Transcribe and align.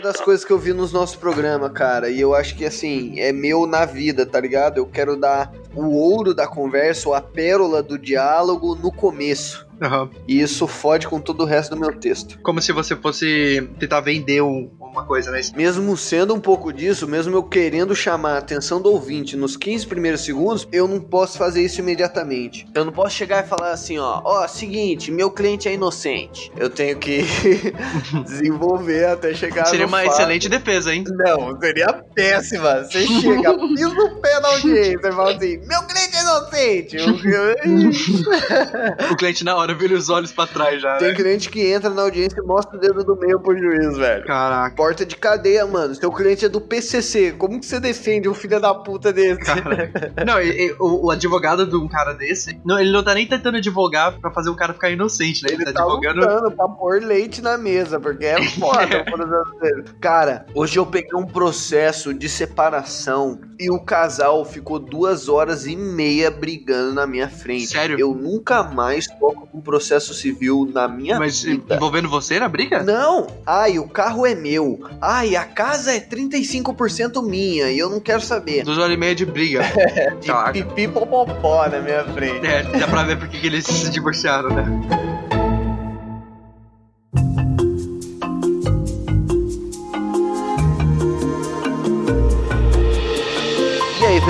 uma 0.00 0.12
das 0.12 0.20
coisas 0.20 0.46
que 0.46 0.50
eu 0.50 0.58
vi 0.58 0.72
nos 0.72 0.92
nossos 0.92 1.14
programas, 1.14 1.70
cara, 1.72 2.08
e 2.08 2.18
eu 2.18 2.34
acho 2.34 2.56
que 2.56 2.64
assim, 2.64 3.20
é 3.20 3.32
meu 3.32 3.66
na 3.66 3.84
vida, 3.84 4.24
tá 4.24 4.40
ligado? 4.40 4.78
Eu 4.78 4.86
quero 4.86 5.14
dar 5.14 5.52
o 5.74 5.90
ouro 5.90 6.32
da 6.32 6.46
conversa, 6.46 7.06
ou 7.06 7.14
a 7.14 7.20
pérola 7.20 7.82
do 7.82 7.98
diálogo 7.98 8.74
no 8.74 8.90
começo. 8.90 9.68
Aham. 9.82 10.10
E 10.28 10.40
isso 10.40 10.66
fode 10.66 11.06
com 11.08 11.20
todo 11.20 11.42
o 11.42 11.46
resto 11.46 11.74
do 11.74 11.80
meu 11.80 11.92
texto. 11.98 12.38
Como 12.42 12.60
se 12.60 12.72
você 12.72 12.94
fosse 12.96 13.68
tentar 13.78 14.00
vender 14.00 14.42
um- 14.42 14.70
uma 14.80 15.04
coisa, 15.04 15.30
né? 15.30 15.40
Mesmo 15.56 15.96
sendo 15.96 16.34
um 16.34 16.40
pouco 16.40 16.72
disso, 16.72 17.06
mesmo 17.06 17.34
eu 17.36 17.42
querendo 17.44 17.94
chamar 17.94 18.34
a 18.34 18.38
atenção 18.38 18.80
do 18.82 18.90
ouvinte 18.90 19.36
nos 19.36 19.56
15 19.56 19.86
primeiros 19.86 20.22
segundos, 20.22 20.66
eu 20.72 20.88
não 20.88 21.00
posso 21.00 21.38
fazer 21.38 21.62
isso 21.62 21.80
imediatamente. 21.80 22.66
Eu 22.74 22.84
não 22.84 22.92
posso 22.92 23.14
chegar 23.14 23.44
e 23.44 23.48
falar 23.48 23.70
assim, 23.70 23.98
ó, 23.98 24.20
ó, 24.24 24.48
seguinte, 24.48 25.12
meu 25.12 25.30
cliente 25.30 25.68
é 25.68 25.74
inocente. 25.74 26.50
Eu 26.56 26.68
tenho 26.68 26.98
que 26.98 27.22
desenvolver 28.26 29.06
até 29.06 29.32
chegar 29.32 29.66
Seria 29.66 29.86
uma 29.86 29.98
fato. 30.02 30.12
excelente 30.12 30.48
defesa, 30.48 30.92
hein? 30.94 31.04
Não, 31.08 31.58
seria 31.60 31.92
péssima. 32.14 32.82
Você 32.84 33.06
chega, 33.06 33.54
pisa 33.56 33.88
o 33.88 34.20
pé 34.20 34.40
na 34.40 34.48
audiência 34.48 35.08
e 35.08 35.12
fala 35.12 35.34
assim, 35.36 35.58
meu 35.66 35.82
cliente 35.84 36.16
é 36.16 36.22
inocente. 36.22 36.96
O 39.10 39.16
cliente 39.16 39.44
na 39.44 39.56
hora 39.56 39.69
vira 39.74 39.94
os 39.94 40.08
olhos 40.08 40.32
pra 40.32 40.46
trás 40.46 40.80
já, 40.80 40.96
Tem 40.96 41.08
né? 41.08 41.14
cliente 41.14 41.48
que 41.50 41.60
entra 41.72 41.90
na 41.90 42.02
audiência 42.02 42.40
e 42.40 42.46
mostra 42.46 42.76
o 42.76 42.80
dedo 42.80 43.04
do 43.04 43.16
meio 43.16 43.40
pro 43.40 43.56
juiz, 43.56 43.96
velho. 43.96 44.24
Caraca, 44.26 44.74
Porta 44.76 45.04
de 45.06 45.16
cadeia, 45.16 45.66
mano. 45.66 45.94
Seu 45.94 46.10
cliente 46.12 46.44
é 46.44 46.48
do 46.48 46.60
PCC. 46.60 47.32
Como 47.32 47.58
que 47.60 47.66
você 47.66 47.78
defende 47.80 48.28
um 48.28 48.34
filho 48.34 48.60
da 48.60 48.74
puta 48.74 49.12
desse? 49.12 49.40
cara. 49.40 49.90
Não, 50.26 50.40
e- 50.40 50.68
e 50.68 50.72
o, 50.78 51.06
o 51.06 51.10
advogado 51.10 51.66
de 51.66 51.76
um 51.76 51.88
cara 51.88 52.12
desse, 52.12 52.60
não, 52.64 52.78
ele 52.78 52.90
não 52.92 53.02
tá 53.02 53.14
nem 53.14 53.26
tentando 53.26 53.56
advogar 53.58 54.18
pra 54.20 54.30
fazer 54.30 54.50
o 54.50 54.56
cara 54.56 54.72
ficar 54.72 54.90
inocente, 54.90 55.42
né? 55.42 55.48
Ele, 55.52 55.62
Ele 55.62 55.72
tá 55.72 55.80
tá 55.80 55.82
advogando. 55.84 56.20
lutando 56.20 56.50
pra 56.52 56.68
pôr 56.68 57.02
leite 57.02 57.40
na 57.42 57.56
mesa, 57.58 57.98
porque 58.00 58.24
é 58.24 58.42
foda 58.50 58.80
o 59.00 59.04
processo 59.04 59.58
dele. 59.60 59.84
Cara, 60.00 60.46
hoje 60.54 60.78
eu 60.78 60.86
peguei 60.86 61.14
um 61.18 61.26
processo 61.26 62.12
de 62.14 62.28
separação 62.28 63.40
e 63.58 63.70
o 63.70 63.78
casal 63.80 64.44
ficou 64.44 64.78
duas 64.78 65.28
horas 65.28 65.66
e 65.66 65.76
meia 65.76 66.30
brigando 66.30 66.94
na 66.94 67.06
minha 67.06 67.28
frente. 67.28 67.66
Sério? 67.68 67.98
Eu 67.98 68.14
nunca 68.14 68.62
mais 68.62 69.06
toco 69.06 69.48
com 69.60 69.62
processo 69.62 70.14
civil 70.14 70.68
na 70.72 70.88
minha 70.88 71.18
Mas 71.18 71.42
vida. 71.42 71.76
envolvendo 71.76 72.08
você 72.08 72.40
na 72.40 72.48
briga? 72.48 72.82
Não! 72.82 73.26
Ai, 73.46 73.78
o 73.78 73.86
carro 73.86 74.26
é 74.26 74.34
meu. 74.34 74.80
Ai, 75.00 75.36
a 75.36 75.44
casa 75.44 75.92
é 75.94 76.00
35% 76.00 77.22
minha 77.22 77.70
e 77.70 77.78
eu 77.78 77.90
não 77.90 78.00
quero 78.00 78.22
saber. 78.22 78.64
Duas 78.64 78.78
horas 78.78 78.94
e 78.94 78.96
meia 78.96 79.14
de 79.14 79.26
briga. 79.26 79.60
De 80.20 80.26
Caraca. 80.26 80.52
pipi 80.52 80.88
popopó 80.88 81.68
na 81.68 81.80
minha 81.80 82.04
frente. 82.04 82.46
É, 82.46 82.62
dá 82.62 82.88
pra 82.88 83.02
ver 83.02 83.18
porque 83.18 83.38
que 83.38 83.46
eles 83.46 83.64
se 83.66 83.90
divorciaram, 83.90 84.48
né? 84.50 84.64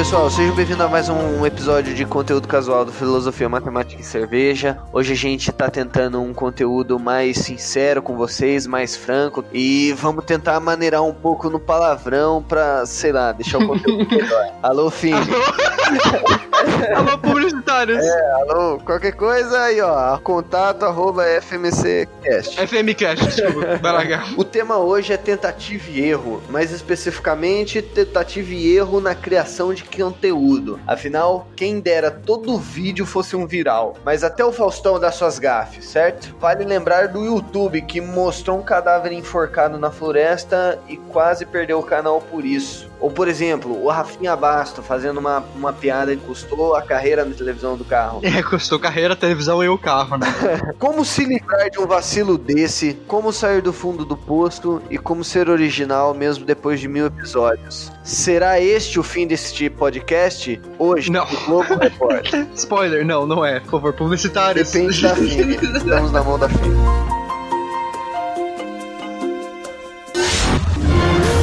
Pessoal, 0.01 0.31
sejam 0.31 0.55
bem-vindos 0.55 0.81
a 0.81 0.89
mais 0.89 1.11
um 1.11 1.45
episódio 1.45 1.95
de 1.95 2.06
conteúdo 2.06 2.48
casual 2.48 2.87
do 2.87 2.91
Filosofia, 2.91 3.51
Matemática 3.51 4.01
e 4.01 4.05
Cerveja. 4.05 4.79
Hoje 4.95 5.12
a 5.12 5.17
gente 5.17 5.53
tá 5.53 5.69
tentando 5.69 6.23
um 6.23 6.33
conteúdo 6.33 6.98
mais 6.98 7.37
sincero 7.37 8.01
com 8.01 8.17
vocês, 8.17 8.67
mais 8.67 8.97
franco, 8.97 9.45
e 9.53 9.93
vamos 9.93 10.25
tentar 10.25 10.59
maneirar 10.59 11.03
um 11.03 11.12
pouco 11.12 11.51
no 11.51 11.61
palavrão 11.61 12.43
pra, 12.43 12.87
sei 12.87 13.12
lá, 13.12 13.31
deixar 13.31 13.59
o 13.59 13.67
conteúdo 13.67 14.09
melhor. 14.09 14.55
Alô, 14.62 14.89
Fim. 14.89 15.12
Alô, 16.95 17.19
publicitários! 17.19 18.05
Alô, 18.41 18.78
qualquer 18.78 19.12
coisa 19.12 19.61
aí, 19.62 19.81
ó, 19.81 20.17
contato 20.19 20.84
arroba 20.84 21.25
FMCcast. 21.41 22.56
FM 22.67 22.97
Cash, 22.98 23.34
desculpa. 23.34 23.77
Vai. 23.77 24.21
O 24.37 24.45
tema 24.45 24.78
hoje 24.78 25.12
é 25.12 25.17
tentativa 25.17 25.91
e 25.91 26.01
erro, 26.01 26.43
mais 26.48 26.71
especificamente 26.71 27.83
tentativa 27.83 28.53
e 28.53 28.77
erro 28.77 29.01
na 29.01 29.15
criação 29.15 29.75
de 29.75 29.84
conteúdo. 29.91 30.79
Afinal, 30.87 31.47
quem 31.56 31.81
dera 31.81 32.11
todo 32.11 32.59
vídeo 32.59 33.06
fosse 33.06 33.37
um 33.37 33.47
viral, 33.47 33.95
mas 34.05 34.25
até 34.25 34.45
o 34.45 34.53
Faustão 34.53 34.99
dá 34.99 35.11
suas 35.12 35.39
gafes, 35.39 35.87
certo? 35.87 36.34
Vale 36.39 36.65
lembrar 36.65 37.09
do 37.09 37.25
YouTube 37.25 37.83
que 37.83 38.00
mostrou 38.00 38.59
um 38.59 38.62
cadáver 38.62 39.12
enforcado 39.12 39.79
na 39.79 39.91
floresta 39.91 40.79
e 40.89 40.97
quase 40.97 41.47
perdeu 41.47 41.79
o 41.79 41.84
canal 41.84 42.21
por 42.21 42.45
isso. 42.45 42.90
Ou, 43.00 43.11
por 43.11 43.28
exemplo, 43.28 43.83
o 43.83 43.88
Rafinha 43.88 44.37
Basto 44.37 44.83
fazendo 44.83 45.19
uma, 45.19 45.43
uma 45.56 45.72
piada 45.72 46.15
que 46.15 46.22
custou 46.22 46.75
a 46.75 46.83
carreira 46.83 47.25
na 47.25 47.34
televisão 47.34 47.77
do 47.77 47.84
carro. 47.84 48.21
É, 48.31 48.43
custou 48.43 48.78
carreira, 48.78 49.16
televisão 49.16 49.62
e 49.62 49.69
o 49.69 49.77
carro, 49.77 50.16
né? 50.16 50.27
Como 50.78 51.05
se 51.05 51.25
livrar 51.25 51.69
de 51.69 51.81
um 51.81 51.87
vacilo 51.87 52.38
desse? 52.38 52.94
Como 53.06 53.33
sair 53.33 53.61
do 53.61 53.72
fundo 53.72 54.05
do 54.05 54.16
poço? 54.16 54.81
E 54.88 54.97
como 54.97 55.25
ser 55.25 55.49
original 55.49 56.15
mesmo 56.15 56.44
depois 56.44 56.78
de 56.78 56.87
mil 56.87 57.06
episódios? 57.06 57.91
Será 58.05 58.61
este 58.61 59.00
o 59.00 59.03
fim 59.03 59.27
deste 59.27 59.69
podcast? 59.69 60.61
Hoje, 60.78 61.11
Não. 61.11 61.27
no 61.27 61.41
Globo 61.47 61.75
Repórter. 61.75 62.47
Spoiler, 62.55 63.05
não, 63.05 63.27
não 63.27 63.44
é. 63.44 63.61
Por 63.61 63.71
favor, 63.72 63.93
publicitários. 63.93 64.71
Depende 64.71 65.03
da 65.03 65.15
FIM. 65.17 65.50
Estamos 65.77 66.12
na 66.12 66.22
mão 66.22 66.38
da 66.38 66.49
FIM. 66.49 67.19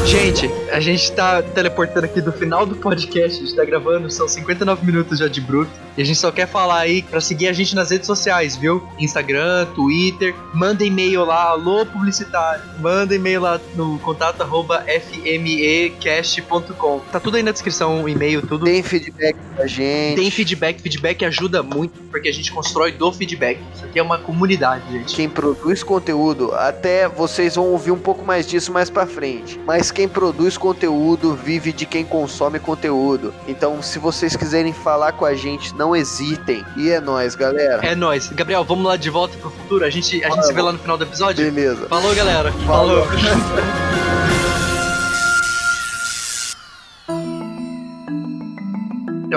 Gente, 0.07 0.49
a 0.71 0.79
gente 0.79 1.11
tá 1.11 1.41
teleportando 1.41 2.05
aqui 2.05 2.21
do 2.21 2.31
final 2.31 2.65
do 2.65 2.77
podcast, 2.77 3.39
a 3.39 3.45
gente 3.45 3.53
tá 3.53 3.65
gravando, 3.65 4.09
são 4.09 4.25
59 4.25 4.85
minutos 4.85 5.19
já 5.19 5.27
de 5.27 5.41
bruto. 5.41 5.69
E 5.97 6.01
a 6.01 6.05
gente 6.05 6.17
só 6.17 6.31
quer 6.31 6.47
falar 6.47 6.79
aí 6.79 7.01
pra 7.01 7.19
seguir 7.19 7.49
a 7.49 7.53
gente 7.53 7.75
nas 7.75 7.91
redes 7.91 8.07
sociais, 8.07 8.55
viu? 8.55 8.87
Instagram, 8.97 9.65
Twitter, 9.75 10.33
manda 10.53 10.85
e-mail 10.85 11.25
lá, 11.25 11.49
alô 11.49 11.85
publicitário, 11.85 12.63
manda 12.79 13.13
e-mail 13.13 13.41
lá 13.41 13.59
no 13.75 13.99
contato 13.99 14.39
arroba 14.41 14.85
fmecast.com. 15.25 16.99
Tá 17.11 17.19
tudo 17.19 17.35
aí 17.35 17.43
na 17.43 17.51
descrição, 17.51 18.03
o 18.03 18.07
e-mail, 18.09 18.41
tudo. 18.41 18.63
Tem 18.63 18.81
feedback 18.81 19.35
pra 19.55 19.67
gente. 19.67 20.15
Tem 20.15 20.31
feedback, 20.31 20.81
feedback 20.81 21.25
ajuda 21.25 21.61
muito, 21.61 21.99
porque 22.09 22.29
a 22.29 22.33
gente 22.33 22.49
constrói 22.53 22.93
do 22.93 23.11
feedback. 23.11 23.59
Isso 23.75 23.83
aqui 23.83 23.99
é 23.99 24.03
uma 24.03 24.19
comunidade, 24.19 24.89
gente. 24.89 25.13
Quem 25.13 25.27
produz 25.27 25.83
conteúdo, 25.83 26.53
até 26.53 27.09
vocês 27.09 27.55
vão 27.55 27.65
ouvir 27.71 27.91
um 27.91 27.99
pouco 27.99 28.23
mais 28.23 28.47
disso 28.47 28.71
mais 28.71 28.89
pra 28.89 29.05
frente. 29.05 29.59
Mas 29.65 29.91
quem 29.97 30.07
produz 30.07 30.59
conteúdo 30.59 31.33
vive 31.33 31.73
de 31.73 31.83
quem 31.83 32.05
consome 32.05 32.59
conteúdo. 32.59 33.33
Então, 33.47 33.81
se 33.81 33.97
vocês 33.97 34.35
quiserem 34.35 34.71
falar 34.71 35.13
com 35.13 35.25
a 35.25 35.33
gente, 35.33 35.73
não 35.73 35.95
hesitem. 35.95 36.63
E 36.75 36.91
é 36.91 37.01
nóis, 37.01 37.33
galera. 37.33 37.83
É 37.83 37.95
nóis. 37.95 38.29
Gabriel, 38.29 38.63
vamos 38.63 38.85
lá 38.85 38.95
de 38.95 39.09
volta 39.09 39.35
pro 39.37 39.49
futuro? 39.49 39.83
A 39.83 39.89
gente, 39.89 40.23
a 40.23 40.29
gente 40.29 40.45
se 40.45 40.53
vê 40.53 40.61
lá 40.61 40.71
no 40.71 40.77
final 40.77 40.99
do 40.99 41.03
episódio? 41.03 41.43
Beleza. 41.51 41.87
Falou, 41.87 42.13
galera. 42.13 42.51
Falou. 42.51 43.07
Falou. 43.07 43.87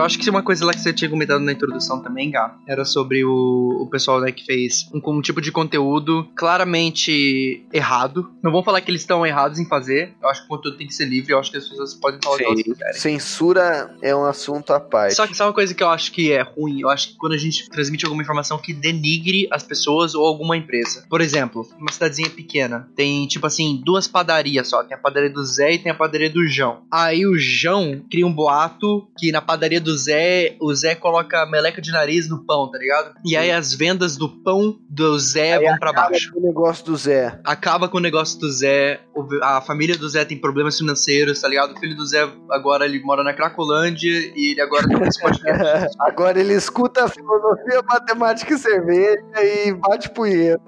Eu 0.00 0.06
acho 0.06 0.18
que 0.18 0.30
uma 0.30 0.42
coisa 0.42 0.64
lá 0.64 0.72
que 0.72 0.80
você 0.80 0.94
tinha 0.94 1.10
comentado 1.10 1.42
na 1.42 1.52
introdução 1.52 2.02
também, 2.02 2.30
Gá, 2.30 2.56
era 2.66 2.86
sobre 2.86 3.22
o, 3.22 3.82
o 3.82 3.86
pessoal 3.90 4.18
né, 4.18 4.32
que 4.32 4.46
fez 4.46 4.88
um, 4.94 5.00
um 5.10 5.20
tipo 5.20 5.42
de 5.42 5.52
conteúdo 5.52 6.26
claramente 6.34 7.66
errado. 7.70 8.30
Não 8.42 8.50
vamos 8.50 8.64
falar 8.64 8.80
que 8.80 8.90
eles 8.90 9.02
estão 9.02 9.26
errados 9.26 9.58
em 9.58 9.66
fazer. 9.66 10.14
Eu 10.22 10.30
acho 10.30 10.40
que 10.40 10.46
o 10.46 10.48
conteúdo 10.48 10.78
tem 10.78 10.86
que 10.86 10.94
ser 10.94 11.04
livre. 11.04 11.34
Eu 11.34 11.38
acho 11.38 11.50
que 11.50 11.58
as 11.58 11.68
pessoas 11.68 11.92
podem 11.92 12.18
falar 12.24 12.36
o 12.36 12.38
que 12.38 12.44
elas 12.44 12.62
quiserem. 12.62 12.94
Censura 12.94 13.94
é 14.00 14.16
um 14.16 14.24
assunto 14.24 14.72
à 14.72 14.80
parte. 14.80 15.14
Só 15.14 15.26
que 15.26 15.36
sabe 15.36 15.48
uma 15.48 15.54
coisa 15.54 15.74
que 15.74 15.82
eu 15.82 15.90
acho 15.90 16.12
que 16.12 16.32
é 16.32 16.40
ruim? 16.40 16.80
Eu 16.80 16.88
acho 16.88 17.08
que 17.08 17.16
quando 17.18 17.34
a 17.34 17.38
gente 17.38 17.68
transmite 17.68 18.06
alguma 18.06 18.22
informação 18.22 18.56
que 18.56 18.72
denigre 18.72 19.48
as 19.50 19.62
pessoas 19.62 20.14
ou 20.14 20.26
alguma 20.26 20.56
empresa. 20.56 21.04
Por 21.10 21.20
exemplo, 21.20 21.68
uma 21.78 21.92
cidadezinha 21.92 22.30
pequena. 22.30 22.88
Tem, 22.96 23.26
tipo 23.26 23.46
assim, 23.46 23.82
duas 23.84 24.08
padarias 24.08 24.66
só. 24.66 24.82
Tem 24.82 24.96
a 24.96 25.00
padaria 25.00 25.28
do 25.28 25.44
Zé 25.44 25.74
e 25.74 25.78
tem 25.78 25.92
a 25.92 25.94
padaria 25.94 26.30
do 26.30 26.46
João. 26.46 26.84
Aí 26.90 27.26
o 27.26 27.36
João 27.36 28.02
cria 28.10 28.26
um 28.26 28.32
boato 28.32 29.06
que 29.18 29.30
na 29.30 29.42
padaria 29.42 29.78
do 29.80 29.89
Zé, 29.96 30.56
o 30.60 30.74
Zé 30.74 30.94
coloca 30.94 31.46
meleca 31.46 31.80
de 31.80 31.90
nariz 31.90 32.28
no 32.28 32.44
pão, 32.44 32.70
tá 32.70 32.78
ligado? 32.78 33.14
E 33.24 33.36
aí 33.36 33.50
as 33.50 33.74
vendas 33.74 34.16
do 34.16 34.28
pão 34.28 34.78
do 34.88 35.18
Zé 35.18 35.54
Aí 35.54 35.64
vão 35.64 35.78
pra 35.78 35.90
acaba 35.90 36.10
baixo. 36.10 36.32
com 36.32 36.40
O 36.40 36.42
negócio 36.42 36.84
do 36.84 36.96
Zé. 36.96 37.38
Acaba 37.44 37.88
com 37.88 37.98
o 37.98 38.00
negócio 38.00 38.38
do 38.38 38.50
Zé, 38.50 39.00
a 39.42 39.60
família 39.60 39.96
do 39.96 40.08
Zé 40.08 40.24
tem 40.24 40.38
problemas 40.38 40.78
financeiros, 40.78 41.40
tá 41.40 41.48
ligado? 41.48 41.74
O 41.74 41.78
filho 41.78 41.96
do 41.96 42.06
Zé 42.06 42.28
agora 42.50 42.84
ele 42.84 43.00
mora 43.02 43.22
na 43.22 43.32
Cracolândia 43.32 44.10
e 44.34 44.52
ele 44.52 44.60
agora 44.60 44.86
tem 44.86 45.00
esse 45.02 45.20
podcast. 45.20 45.96
Agora 46.00 46.40
ele 46.40 46.54
escuta 46.54 47.04
a 47.04 47.08
filosofia, 47.08 47.82
matemática 47.86 48.54
e 48.54 48.58
cerveja 48.58 49.20
e 49.36 49.72
bate 49.72 50.10
punheta. 50.10 50.60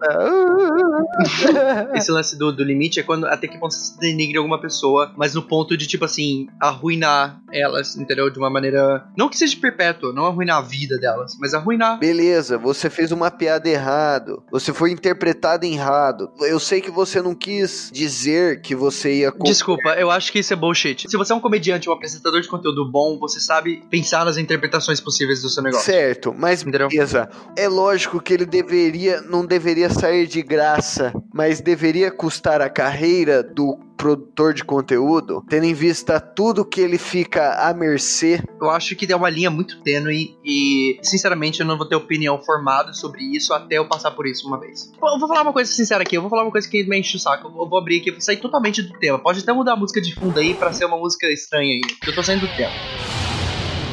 Esse 1.94 2.10
lance 2.10 2.38
do, 2.38 2.52
do 2.52 2.62
limite 2.62 3.00
é 3.00 3.02
quando 3.02 3.26
até 3.26 3.46
que 3.46 3.58
ponto 3.58 3.74
você 3.74 3.98
denigre 3.98 4.36
alguma 4.38 4.60
pessoa, 4.60 5.12
mas 5.16 5.34
no 5.34 5.42
ponto 5.42 5.76
de, 5.76 5.86
tipo 5.86 6.04
assim, 6.04 6.46
arruinar 6.60 7.40
elas, 7.52 7.96
entendeu? 7.96 8.30
De 8.30 8.38
uma 8.38 8.50
maneira. 8.50 9.04
Não 9.16 9.28
que 9.28 9.36
seja 9.36 9.56
perpétua, 9.60 10.12
não 10.12 10.26
arruinar 10.26 10.58
a 10.58 10.62
vida 10.62 10.98
delas, 10.98 11.36
mas 11.38 11.54
arruinar. 11.54 11.98
Beleza, 11.98 12.56
você 12.56 12.88
fez 12.88 13.12
uma 13.12 13.30
piada 13.30 13.68
errado. 13.68 14.42
Você 14.50 14.72
foi 14.72 14.90
interpretado 14.90 15.64
errado. 15.66 16.30
Eu 16.40 16.58
sei 16.58 16.80
que 16.80 16.90
você 16.90 17.20
não 17.20 17.34
quis 17.34 17.90
dizer 17.92 18.60
que 18.60 18.74
você 18.74 19.20
ia. 19.20 19.32
Desculpa, 19.42 19.90
eu 19.90 20.10
acho 20.10 20.32
que 20.32 20.38
isso 20.38 20.52
é 20.52 20.56
bullshit. 20.56 21.08
Se 21.08 21.16
você 21.16 21.32
é 21.32 21.36
um 21.36 21.40
comediante 21.40 21.88
ou 21.88 21.94
um 21.94 21.96
apresentador 21.96 22.40
de 22.40 22.48
conteúdo 22.48 22.90
bom, 22.90 23.18
você 23.18 23.40
sabe 23.40 23.82
pensar 23.90 24.24
nas 24.24 24.36
interpretações 24.36 25.00
possíveis 25.00 25.42
do 25.42 25.48
seu 25.48 25.62
negócio. 25.62 25.84
Certo, 25.84 26.34
mas 26.36 26.62
Entendeu? 26.62 26.88
beleza. 26.88 27.28
É 27.56 27.68
lógico 27.68 28.20
que 28.20 28.32
ele 28.32 28.46
deveria, 28.46 29.20
não 29.22 29.44
deveria 29.44 29.90
sair 29.90 30.26
de 30.26 30.42
graça, 30.42 31.12
mas 31.32 31.60
deveria 31.60 32.10
custar 32.10 32.60
a 32.60 32.70
carreira 32.70 33.42
do 33.42 33.78
produtor 34.02 34.52
de 34.52 34.64
conteúdo, 34.64 35.44
tendo 35.48 35.64
em 35.64 35.72
vista 35.72 36.18
tudo 36.18 36.64
que 36.64 36.80
ele 36.80 36.98
fica 36.98 37.68
à 37.68 37.72
mercê. 37.72 38.42
Eu 38.60 38.68
acho 38.68 38.96
que 38.96 39.10
é 39.12 39.14
uma 39.14 39.30
linha 39.30 39.48
muito 39.48 39.80
tênue 39.80 40.36
e, 40.44 40.98
sinceramente, 41.04 41.60
eu 41.60 41.66
não 41.66 41.78
vou 41.78 41.86
ter 41.88 41.94
opinião 41.94 42.36
formada 42.42 42.92
sobre 42.92 43.22
isso 43.22 43.54
até 43.54 43.78
eu 43.78 43.86
passar 43.86 44.10
por 44.10 44.26
isso 44.26 44.48
uma 44.48 44.58
vez. 44.58 44.90
Eu 45.00 45.18
vou 45.20 45.28
falar 45.28 45.42
uma 45.42 45.52
coisa 45.52 45.70
sincera 45.70 46.02
aqui, 46.02 46.16
eu 46.16 46.20
vou 46.20 46.28
falar 46.28 46.42
uma 46.42 46.50
coisa 46.50 46.68
que 46.68 46.82
me 46.82 46.98
enche 46.98 47.16
o 47.16 47.20
saco. 47.20 47.46
Eu 47.46 47.68
vou 47.68 47.78
abrir 47.78 48.00
aqui, 48.00 48.10
eu 48.10 48.14
vou 48.14 48.20
sair 48.20 48.38
totalmente 48.38 48.82
do 48.82 48.98
tema. 48.98 49.20
Pode 49.20 49.38
até 49.38 49.52
mudar 49.52 49.74
a 49.74 49.76
música 49.76 50.00
de 50.00 50.12
fundo 50.16 50.36
aí 50.36 50.52
pra 50.52 50.72
ser 50.72 50.84
uma 50.84 50.96
música 50.96 51.30
estranha 51.30 51.74
aí. 51.74 51.80
Eu 52.04 52.12
tô 52.12 52.24
saindo 52.24 52.40
do 52.40 52.56
tema. 52.56 52.72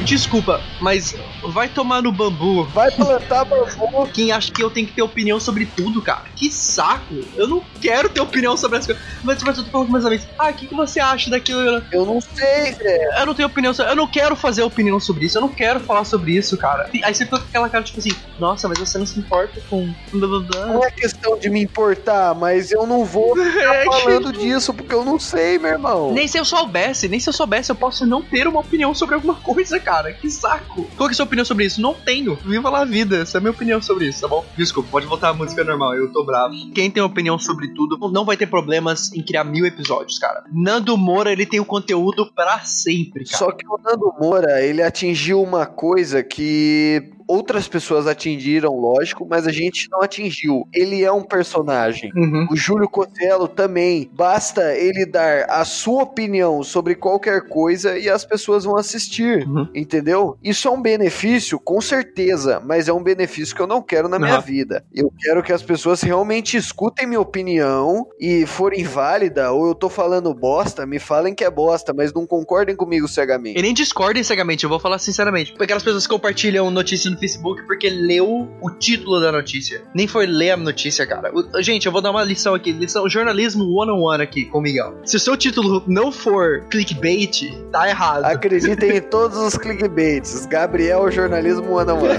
Desculpa, 0.04 0.60
mas 0.80 1.14
vai 1.48 1.68
tomar 1.68 2.02
no 2.02 2.10
bambu. 2.10 2.64
Vai 2.64 2.90
plantar 2.90 3.44
bambu. 3.44 4.08
Quem 4.12 4.32
acha 4.32 4.50
que 4.50 4.62
eu 4.62 4.70
tenho 4.70 4.86
que 4.86 4.94
ter 4.94 5.02
opinião 5.02 5.38
sobre 5.38 5.66
tudo, 5.66 6.00
cara? 6.00 6.24
Que 6.34 6.50
saco! 6.50 7.14
Eu 7.36 7.46
não 7.46 7.62
quero 7.80 8.08
ter 8.08 8.20
opinião 8.20 8.56
sobre 8.56 8.78
as 8.78 8.86
coisas. 8.86 9.02
Mas, 9.22 9.42
mas 9.42 9.58
eu 9.58 9.64
tô 9.64 9.70
falando 9.70 9.86
com 9.86 9.92
meus 9.92 10.04
amigos. 10.04 10.26
Ah, 10.38 10.50
o 10.50 10.54
que, 10.54 10.66
que 10.66 10.74
você 10.74 11.00
acha 11.00 11.30
daquilo? 11.30 11.82
Eu 11.92 12.06
não 12.06 12.20
sei, 12.20 12.72
velho. 12.72 13.12
Eu 13.18 13.26
não 13.26 13.34
tenho 13.34 13.48
opinião 13.48 13.74
sobre. 13.74 13.92
Eu 13.92 13.96
não 13.96 14.06
quero 14.06 14.34
fazer 14.34 14.62
opinião 14.62 14.98
sobre 14.98 15.26
isso. 15.26 15.36
Eu 15.36 15.42
não 15.42 15.48
quero 15.48 15.80
falar 15.80 16.04
sobre 16.04 16.32
isso, 16.32 16.56
cara. 16.56 16.88
Aí 17.04 17.14
você 17.14 17.24
fica 17.24 17.38
com 17.38 17.44
aquela 17.44 17.68
cara, 17.68 17.84
tipo 17.84 18.00
assim, 18.00 18.12
nossa, 18.38 18.68
mas 18.68 18.78
você 18.78 18.98
não 18.98 19.06
se 19.06 19.18
importa 19.18 19.60
com. 19.68 19.92
Não 20.12 20.84
é 20.84 20.90
questão 20.90 21.38
de 21.38 21.50
me 21.50 21.62
importar, 21.62 22.34
mas 22.34 22.72
eu 22.72 22.86
não 22.86 23.04
vou 23.04 23.36
ficar 23.36 23.74
é, 23.74 23.84
falando 23.84 24.32
disso 24.32 24.72
porque 24.72 24.94
eu 24.94 25.04
não 25.04 25.18
sei, 25.18 25.58
meu 25.58 25.72
irmão. 25.72 26.12
Nem 26.12 26.26
se 26.26 26.38
eu 26.38 26.44
soubesse, 26.44 27.08
nem 27.08 27.20
se 27.20 27.28
eu 27.28 27.32
soubesse, 27.32 27.70
eu 27.70 27.76
posso 27.76 28.06
não 28.06 28.22
ter 28.22 28.48
uma 28.48 28.60
opinião 28.60 28.94
sobre 28.94 29.14
alguma 29.14 29.34
coisa, 29.34 29.78
cara 29.78 29.89
cara. 29.90 30.12
Que 30.12 30.30
saco. 30.30 30.88
Qual 30.96 31.08
que 31.08 31.12
é 31.12 31.14
a 31.14 31.16
sua 31.16 31.24
opinião 31.24 31.44
sobre 31.44 31.64
isso? 31.64 31.80
Não 31.80 31.94
tenho. 31.94 32.36
Viva 32.36 32.70
lá 32.70 32.82
a 32.82 32.84
vida. 32.84 33.22
Essa 33.22 33.36
é 33.36 33.38
a 33.38 33.40
minha 33.40 33.50
opinião 33.50 33.82
sobre 33.82 34.06
isso, 34.06 34.20
tá 34.20 34.28
bom? 34.28 34.44
Desculpa, 34.56 34.88
pode 34.92 35.06
voltar 35.06 35.30
a 35.30 35.34
música 35.34 35.64
normal. 35.64 35.96
Eu 35.96 36.12
tô 36.12 36.22
bravo. 36.24 36.54
Quem 36.72 36.88
tem 36.90 37.02
opinião 37.02 37.38
sobre 37.38 37.74
tudo 37.74 37.98
não 38.10 38.24
vai 38.24 38.36
ter 38.36 38.46
problemas 38.46 39.12
em 39.12 39.22
criar 39.22 39.42
mil 39.42 39.66
episódios, 39.66 40.18
cara. 40.18 40.44
Nando 40.52 40.96
Moura, 40.96 41.32
ele 41.32 41.44
tem 41.44 41.58
o 41.58 41.64
conteúdo 41.64 42.30
para 42.32 42.60
sempre, 42.60 43.24
cara. 43.24 43.38
Só 43.38 43.50
que 43.50 43.66
o 43.66 43.78
Nando 43.82 44.14
Moura, 44.20 44.62
ele 44.62 44.80
atingiu 44.80 45.42
uma 45.42 45.66
coisa 45.66 46.22
que 46.22 47.10
outras 47.30 47.68
pessoas 47.68 48.08
atingiram, 48.08 48.74
lógico, 48.74 49.24
mas 49.28 49.46
a 49.46 49.52
gente 49.52 49.88
não 49.88 50.02
atingiu. 50.02 50.66
Ele 50.74 51.04
é 51.04 51.12
um 51.12 51.22
personagem. 51.22 52.10
Uhum. 52.14 52.48
O 52.50 52.56
Júlio 52.56 52.88
Cotelo 52.88 53.46
também. 53.46 54.10
Basta 54.12 54.74
ele 54.74 55.06
dar 55.06 55.44
a 55.48 55.64
sua 55.64 56.02
opinião 56.02 56.64
sobre 56.64 56.96
qualquer 56.96 57.42
coisa 57.42 57.96
e 57.96 58.08
as 58.08 58.24
pessoas 58.24 58.64
vão 58.64 58.76
assistir. 58.76 59.46
Uhum. 59.46 59.68
Entendeu? 59.72 60.36
Isso 60.42 60.66
é 60.66 60.70
um 60.72 60.82
benefício, 60.82 61.60
com 61.60 61.80
certeza, 61.80 62.60
mas 62.64 62.88
é 62.88 62.92
um 62.92 63.02
benefício 63.02 63.54
que 63.54 63.62
eu 63.62 63.66
não 63.66 63.80
quero 63.80 64.08
na 64.08 64.18
minha 64.18 64.36
uhum. 64.36 64.42
vida. 64.42 64.84
Eu 64.92 65.12
quero 65.16 65.40
que 65.40 65.52
as 65.52 65.62
pessoas 65.62 66.02
realmente 66.02 66.56
escutem 66.56 67.06
minha 67.06 67.20
opinião 67.20 68.08
e 68.18 68.44
forem 68.44 68.82
válida, 68.82 69.52
ou 69.52 69.68
eu 69.68 69.74
tô 69.74 69.88
falando 69.88 70.34
bosta, 70.34 70.84
me 70.84 70.98
falem 70.98 71.32
que 71.32 71.44
é 71.44 71.50
bosta, 71.50 71.92
mas 71.92 72.12
não 72.12 72.26
concordem 72.26 72.74
comigo 72.74 73.06
cegamente. 73.06 73.56
E 73.56 73.62
nem 73.62 73.72
discordem 73.72 74.24
cegamente, 74.24 74.64
eu 74.64 74.70
vou 74.70 74.80
falar 74.80 74.98
sinceramente. 74.98 75.54
Aquelas 75.60 75.84
pessoas 75.84 76.06
que 76.06 76.12
compartilham 76.12 76.70
notícias 76.70 77.12
no 77.12 77.19
Facebook 77.20 77.64
porque 77.66 77.88
leu 77.88 78.48
o 78.60 78.70
título 78.70 79.20
da 79.20 79.30
notícia. 79.30 79.82
Nem 79.94 80.08
foi 80.08 80.26
ler 80.26 80.52
a 80.52 80.56
notícia, 80.56 81.06
cara. 81.06 81.30
O, 81.32 81.62
gente, 81.62 81.86
eu 81.86 81.92
vou 81.92 82.00
dar 82.00 82.10
uma 82.10 82.24
lição 82.24 82.54
aqui. 82.54 82.72
Lição 82.72 83.08
jornalismo 83.08 83.64
one-on-one 83.64 84.22
aqui 84.22 84.46
com 84.46 84.58
o 84.58 84.62
Miguel. 84.62 84.96
Se 85.04 85.16
o 85.16 85.20
seu 85.20 85.36
título 85.36 85.84
não 85.86 86.10
for 86.10 86.64
clickbait, 86.70 87.52
tá 87.70 87.88
errado. 87.88 88.24
Acreditem 88.24 88.96
em 88.96 89.00
todos 89.00 89.36
os 89.38 89.56
clickbaits. 89.56 90.46
Gabriel 90.46 91.10
Jornalismo 91.10 91.72
one-on-one. 91.72 92.18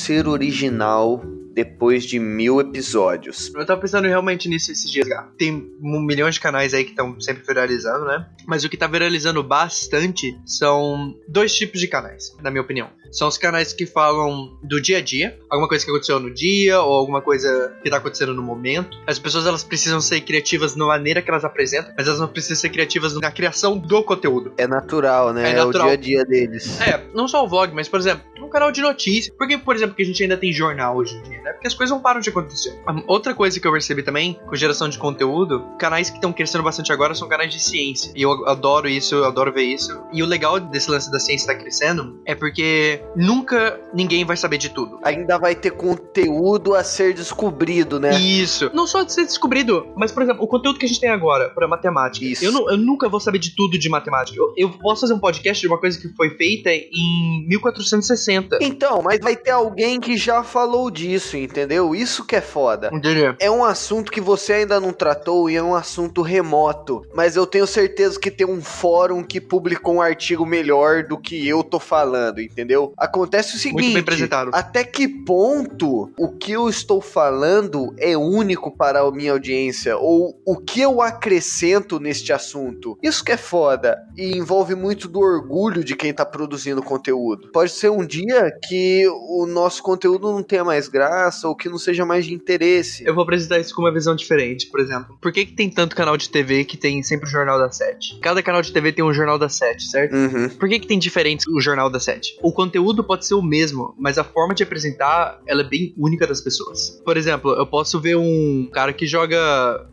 ser 0.05 0.27
original 0.27 1.19
depois 1.53 2.03
de 2.03 2.19
mil 2.19 2.59
episódios. 2.59 3.51
Eu 3.55 3.65
tava 3.65 3.81
pensando 3.81 4.07
realmente 4.07 4.47
nisso 4.47 4.71
esses 4.71 4.91
dias, 4.91 5.07
cara. 5.07 5.27
Tem 5.37 5.73
um 5.81 5.99
milhão 6.01 6.29
de 6.29 6.39
canais 6.39 6.73
aí 6.73 6.83
que 6.83 6.91
estão 6.91 7.19
sempre 7.19 7.43
viralizando, 7.43 8.05
né? 8.05 8.27
Mas 8.47 8.63
o 8.63 8.69
que 8.69 8.77
tá 8.77 8.87
viralizando 8.87 9.43
bastante 9.43 10.37
são 10.45 11.15
dois 11.27 11.53
tipos 11.55 11.79
de 11.79 11.87
canais, 11.87 12.35
na 12.41 12.49
minha 12.49 12.61
opinião. 12.61 12.89
São 13.11 13.27
os 13.27 13.37
canais 13.37 13.71
que 13.73 13.85
falam 13.85 14.57
do 14.61 14.81
dia 14.81 14.97
a 14.97 15.01
dia, 15.01 15.39
alguma 15.49 15.67
coisa 15.67 15.85
que 15.85 15.91
aconteceu 15.91 16.19
no 16.19 16.33
dia 16.33 16.81
ou 16.81 16.93
alguma 16.93 17.21
coisa 17.21 17.77
que 17.81 17.89
tá 17.89 17.97
acontecendo 17.97 18.33
no 18.33 18.43
momento. 18.43 18.97
As 19.07 19.19
pessoas 19.19 19.45
elas 19.45 19.63
precisam 19.63 20.01
ser 20.01 20.21
criativas 20.21 20.75
na 20.75 20.85
maneira 20.85 21.21
que 21.21 21.29
elas 21.29 21.45
apresentam, 21.45 21.93
mas 21.97 22.07
elas 22.07 22.19
não 22.19 22.27
precisam 22.27 22.57
ser 22.57 22.69
criativas 22.69 23.15
na 23.15 23.31
criação 23.31 23.77
do 23.77 24.03
conteúdo. 24.03 24.53
É 24.57 24.67
natural, 24.67 25.33
né? 25.33 25.51
É, 25.51 25.53
natural. 25.53 25.89
é 25.89 25.93
o 25.93 25.97
dia 25.97 26.21
a 26.21 26.25
dia 26.25 26.25
deles. 26.25 26.79
É, 26.81 27.01
não 27.13 27.27
só 27.27 27.43
o 27.43 27.47
vlog, 27.47 27.73
mas 27.73 27.87
por 27.87 27.99
exemplo, 27.99 28.23
um 28.45 28.49
canal 28.49 28.71
de 28.71 28.81
notícias. 28.81 29.35
Por 29.35 29.47
que, 29.47 29.57
por 29.57 29.75
exemplo, 29.75 29.95
que 29.95 30.03
a 30.03 30.05
gente 30.05 30.21
ainda 30.21 30.37
tem 30.37 30.51
jornal 30.51 30.97
hoje 30.97 31.15
em 31.15 31.23
dia? 31.23 31.41
Né? 31.41 31.53
Porque 31.53 31.67
as 31.67 31.73
coisas 31.73 31.93
não 31.93 32.01
param 32.01 32.19
de 32.19 32.29
acontecer. 32.29 32.77
Outra 33.07 33.33
coisa 33.33 33.59
que 33.59 33.67
eu 33.67 33.71
percebi 33.71 34.03
também, 34.03 34.39
com 34.47 34.55
geração 34.55 34.87
de 34.87 34.97
conteúdo, 34.97 35.65
canais 35.79 36.09
que 36.09 36.17
estão 36.17 36.31
crescendo 36.31 36.63
bastante 36.63 36.91
agora 36.91 37.15
são 37.15 37.27
canais 37.27 37.51
de 37.51 37.59
ciência. 37.59 38.11
E 38.15 38.21
eu 38.21 38.31
adoro 38.47 38.87
isso, 38.87 39.15
eu 39.15 39.25
adoro 39.25 39.51
ver 39.51 39.63
isso. 39.63 40.01
E 40.11 40.21
o 40.21 40.25
legal 40.25 40.59
desse 40.59 40.89
lance 40.89 41.11
da 41.11 41.19
ciência 41.19 41.45
estar 41.45 41.53
tá 41.55 41.59
crescendo 41.59 42.19
é 42.25 42.35
porque 42.35 43.01
nunca 43.15 43.79
ninguém 43.93 44.25
vai 44.25 44.37
saber 44.37 44.57
de 44.57 44.69
tudo. 44.69 44.99
Ainda 45.03 45.37
vai 45.37 45.55
ter 45.55 45.71
conteúdo 45.71 46.73
a 46.73 46.83
ser 46.83 47.13
descobrido, 47.13 47.99
né? 47.99 48.19
Isso. 48.19 48.69
Não 48.73 48.87
só 48.87 49.03
de 49.03 49.13
ser 49.13 49.25
descobrido, 49.25 49.87
mas, 49.95 50.11
por 50.11 50.23
exemplo, 50.23 50.43
o 50.43 50.47
conteúdo 50.47 50.79
que 50.79 50.85
a 50.85 50.87
gente 50.87 50.99
tem 50.99 51.09
agora 51.09 51.49
para 51.49 51.67
matemática. 51.67 52.25
Isso. 52.25 52.43
Eu, 52.43 52.51
não, 52.51 52.69
eu 52.69 52.77
nunca 52.77 53.07
vou 53.09 53.19
saber 53.19 53.39
de 53.39 53.55
tudo 53.55 53.77
de 53.77 53.89
matemática. 53.89 54.37
Eu, 54.37 54.53
eu 54.57 54.69
posso 54.69 55.01
fazer 55.01 55.13
um 55.13 55.19
podcast 55.19 55.61
de 55.61 55.67
uma 55.67 55.79
coisa 55.79 55.99
que 55.99 56.09
foi 56.15 56.31
feita 56.31 56.69
em 56.71 57.45
1460. 57.47 58.59
Então, 58.61 59.01
mas 59.01 59.19
vai 59.19 59.35
ter 59.35 59.51
alguém 59.51 59.99
que 59.99 60.17
já 60.17 60.43
falou 60.43 60.89
disso, 60.89 61.37
entendeu? 61.37 61.95
Isso 61.95 62.25
que 62.25 62.35
é 62.35 62.41
foda. 62.41 62.89
Entendi. 62.93 63.35
É 63.39 63.49
um 63.49 63.63
assunto 63.63 64.11
que 64.11 64.21
você 64.21 64.53
ainda 64.53 64.79
não 64.79 64.91
tratou 64.91 65.49
e 65.49 65.55
é 65.55 65.63
um 65.63 65.75
assunto 65.75 66.21
remoto. 66.21 67.01
Mas 67.13 67.35
eu 67.35 67.45
tenho 67.45 67.67
certeza 67.67 68.19
que 68.19 68.24
tem 68.31 68.45
um 68.45 68.61
fórum 68.61 69.23
que 69.23 69.39
publicou 69.39 69.95
um 69.95 70.01
artigo 70.01 70.45
melhor 70.45 71.03
do 71.03 71.17
que 71.17 71.47
eu 71.47 71.63
tô 71.63 71.79
falando, 71.79 72.41
entendeu? 72.41 72.93
Acontece 72.97 73.55
o 73.55 73.59
seguinte: 73.59 74.03
até 74.51 74.83
que 74.83 75.07
ponto 75.07 76.11
o 76.17 76.29
que 76.29 76.51
eu 76.51 76.69
estou 76.69 77.01
falando 77.01 77.93
é 77.97 78.17
único 78.17 78.75
para 78.75 79.01
a 79.01 79.11
minha 79.11 79.31
audiência? 79.31 79.97
Ou 79.97 80.39
o 80.45 80.57
que 80.57 80.81
eu 80.81 81.01
acrescento 81.01 81.99
neste 81.99 82.33
assunto? 82.33 82.97
Isso 83.01 83.23
que 83.23 83.31
é 83.31 83.37
foda. 83.37 83.97
E 84.17 84.37
envolve 84.37 84.75
muito 84.75 85.07
do 85.07 85.19
orgulho 85.19 85.83
de 85.83 85.95
quem 85.95 86.13
tá 86.13 86.25
produzindo 86.25 86.81
conteúdo. 86.81 87.49
Pode 87.51 87.71
ser 87.71 87.89
um 87.89 88.05
dia 88.05 88.51
que 88.67 89.07
o 89.07 89.45
nosso 89.45 89.81
conteúdo 89.83 90.31
não 90.31 90.43
tenha 90.43 90.63
mais 90.63 90.87
graça 90.87 91.47
ou 91.47 91.55
que 91.55 91.69
não 91.69 91.77
seja 91.77 92.05
mais 92.05 92.25
de 92.25 92.33
interesse. 92.33 93.05
Eu 93.05 93.13
vou 93.13 93.23
apresentar 93.23 93.59
isso 93.59 93.73
com 93.75 93.81
uma 93.81 93.93
visão 93.93 94.15
diferente, 94.15 94.67
por 94.67 94.79
exemplo. 94.79 95.17
Por 95.21 95.31
que, 95.31 95.45
que 95.45 95.53
tem 95.53 95.69
tanto 95.69 95.95
canal 95.95 96.17
de 96.17 96.29
TV 96.29 96.63
que 96.63 96.77
tem 96.77 97.01
sempre 97.03 97.27
o 97.27 97.31
Jornal 97.31 97.57
da 97.59 97.71
Sete? 97.71 98.14
Cada 98.21 98.41
canal 98.41 98.61
de 98.61 98.71
TV 98.71 98.91
tem 98.91 99.03
um 99.03 99.13
Jornal 99.13 99.37
da 99.37 99.49
Sete, 99.49 99.83
certo? 99.83 100.15
Uhum. 100.15 100.49
Por 100.49 100.69
que, 100.69 100.79
que 100.79 100.87
tem 100.87 100.99
diferentes 100.99 101.45
o 101.47 101.59
Jornal 101.59 101.89
da 101.89 101.99
Sete? 101.99 102.37
O 102.41 102.51
conteúdo 102.51 103.03
pode 103.03 103.25
ser 103.25 103.35
o 103.35 103.41
mesmo, 103.41 103.95
mas 103.97 104.17
a 104.17 104.23
forma 104.23 104.53
de 104.53 104.63
apresentar 104.63 105.39
ela 105.47 105.61
é 105.61 105.65
bem 105.65 105.93
única 105.97 106.25
das 106.27 106.41
pessoas. 106.41 107.01
Por 107.03 107.17
exemplo, 107.17 107.53
eu 107.53 107.65
posso 107.65 107.99
ver 107.99 108.15
um 108.15 108.69
cara 108.71 108.93
que 108.93 109.05
joga 109.05 109.37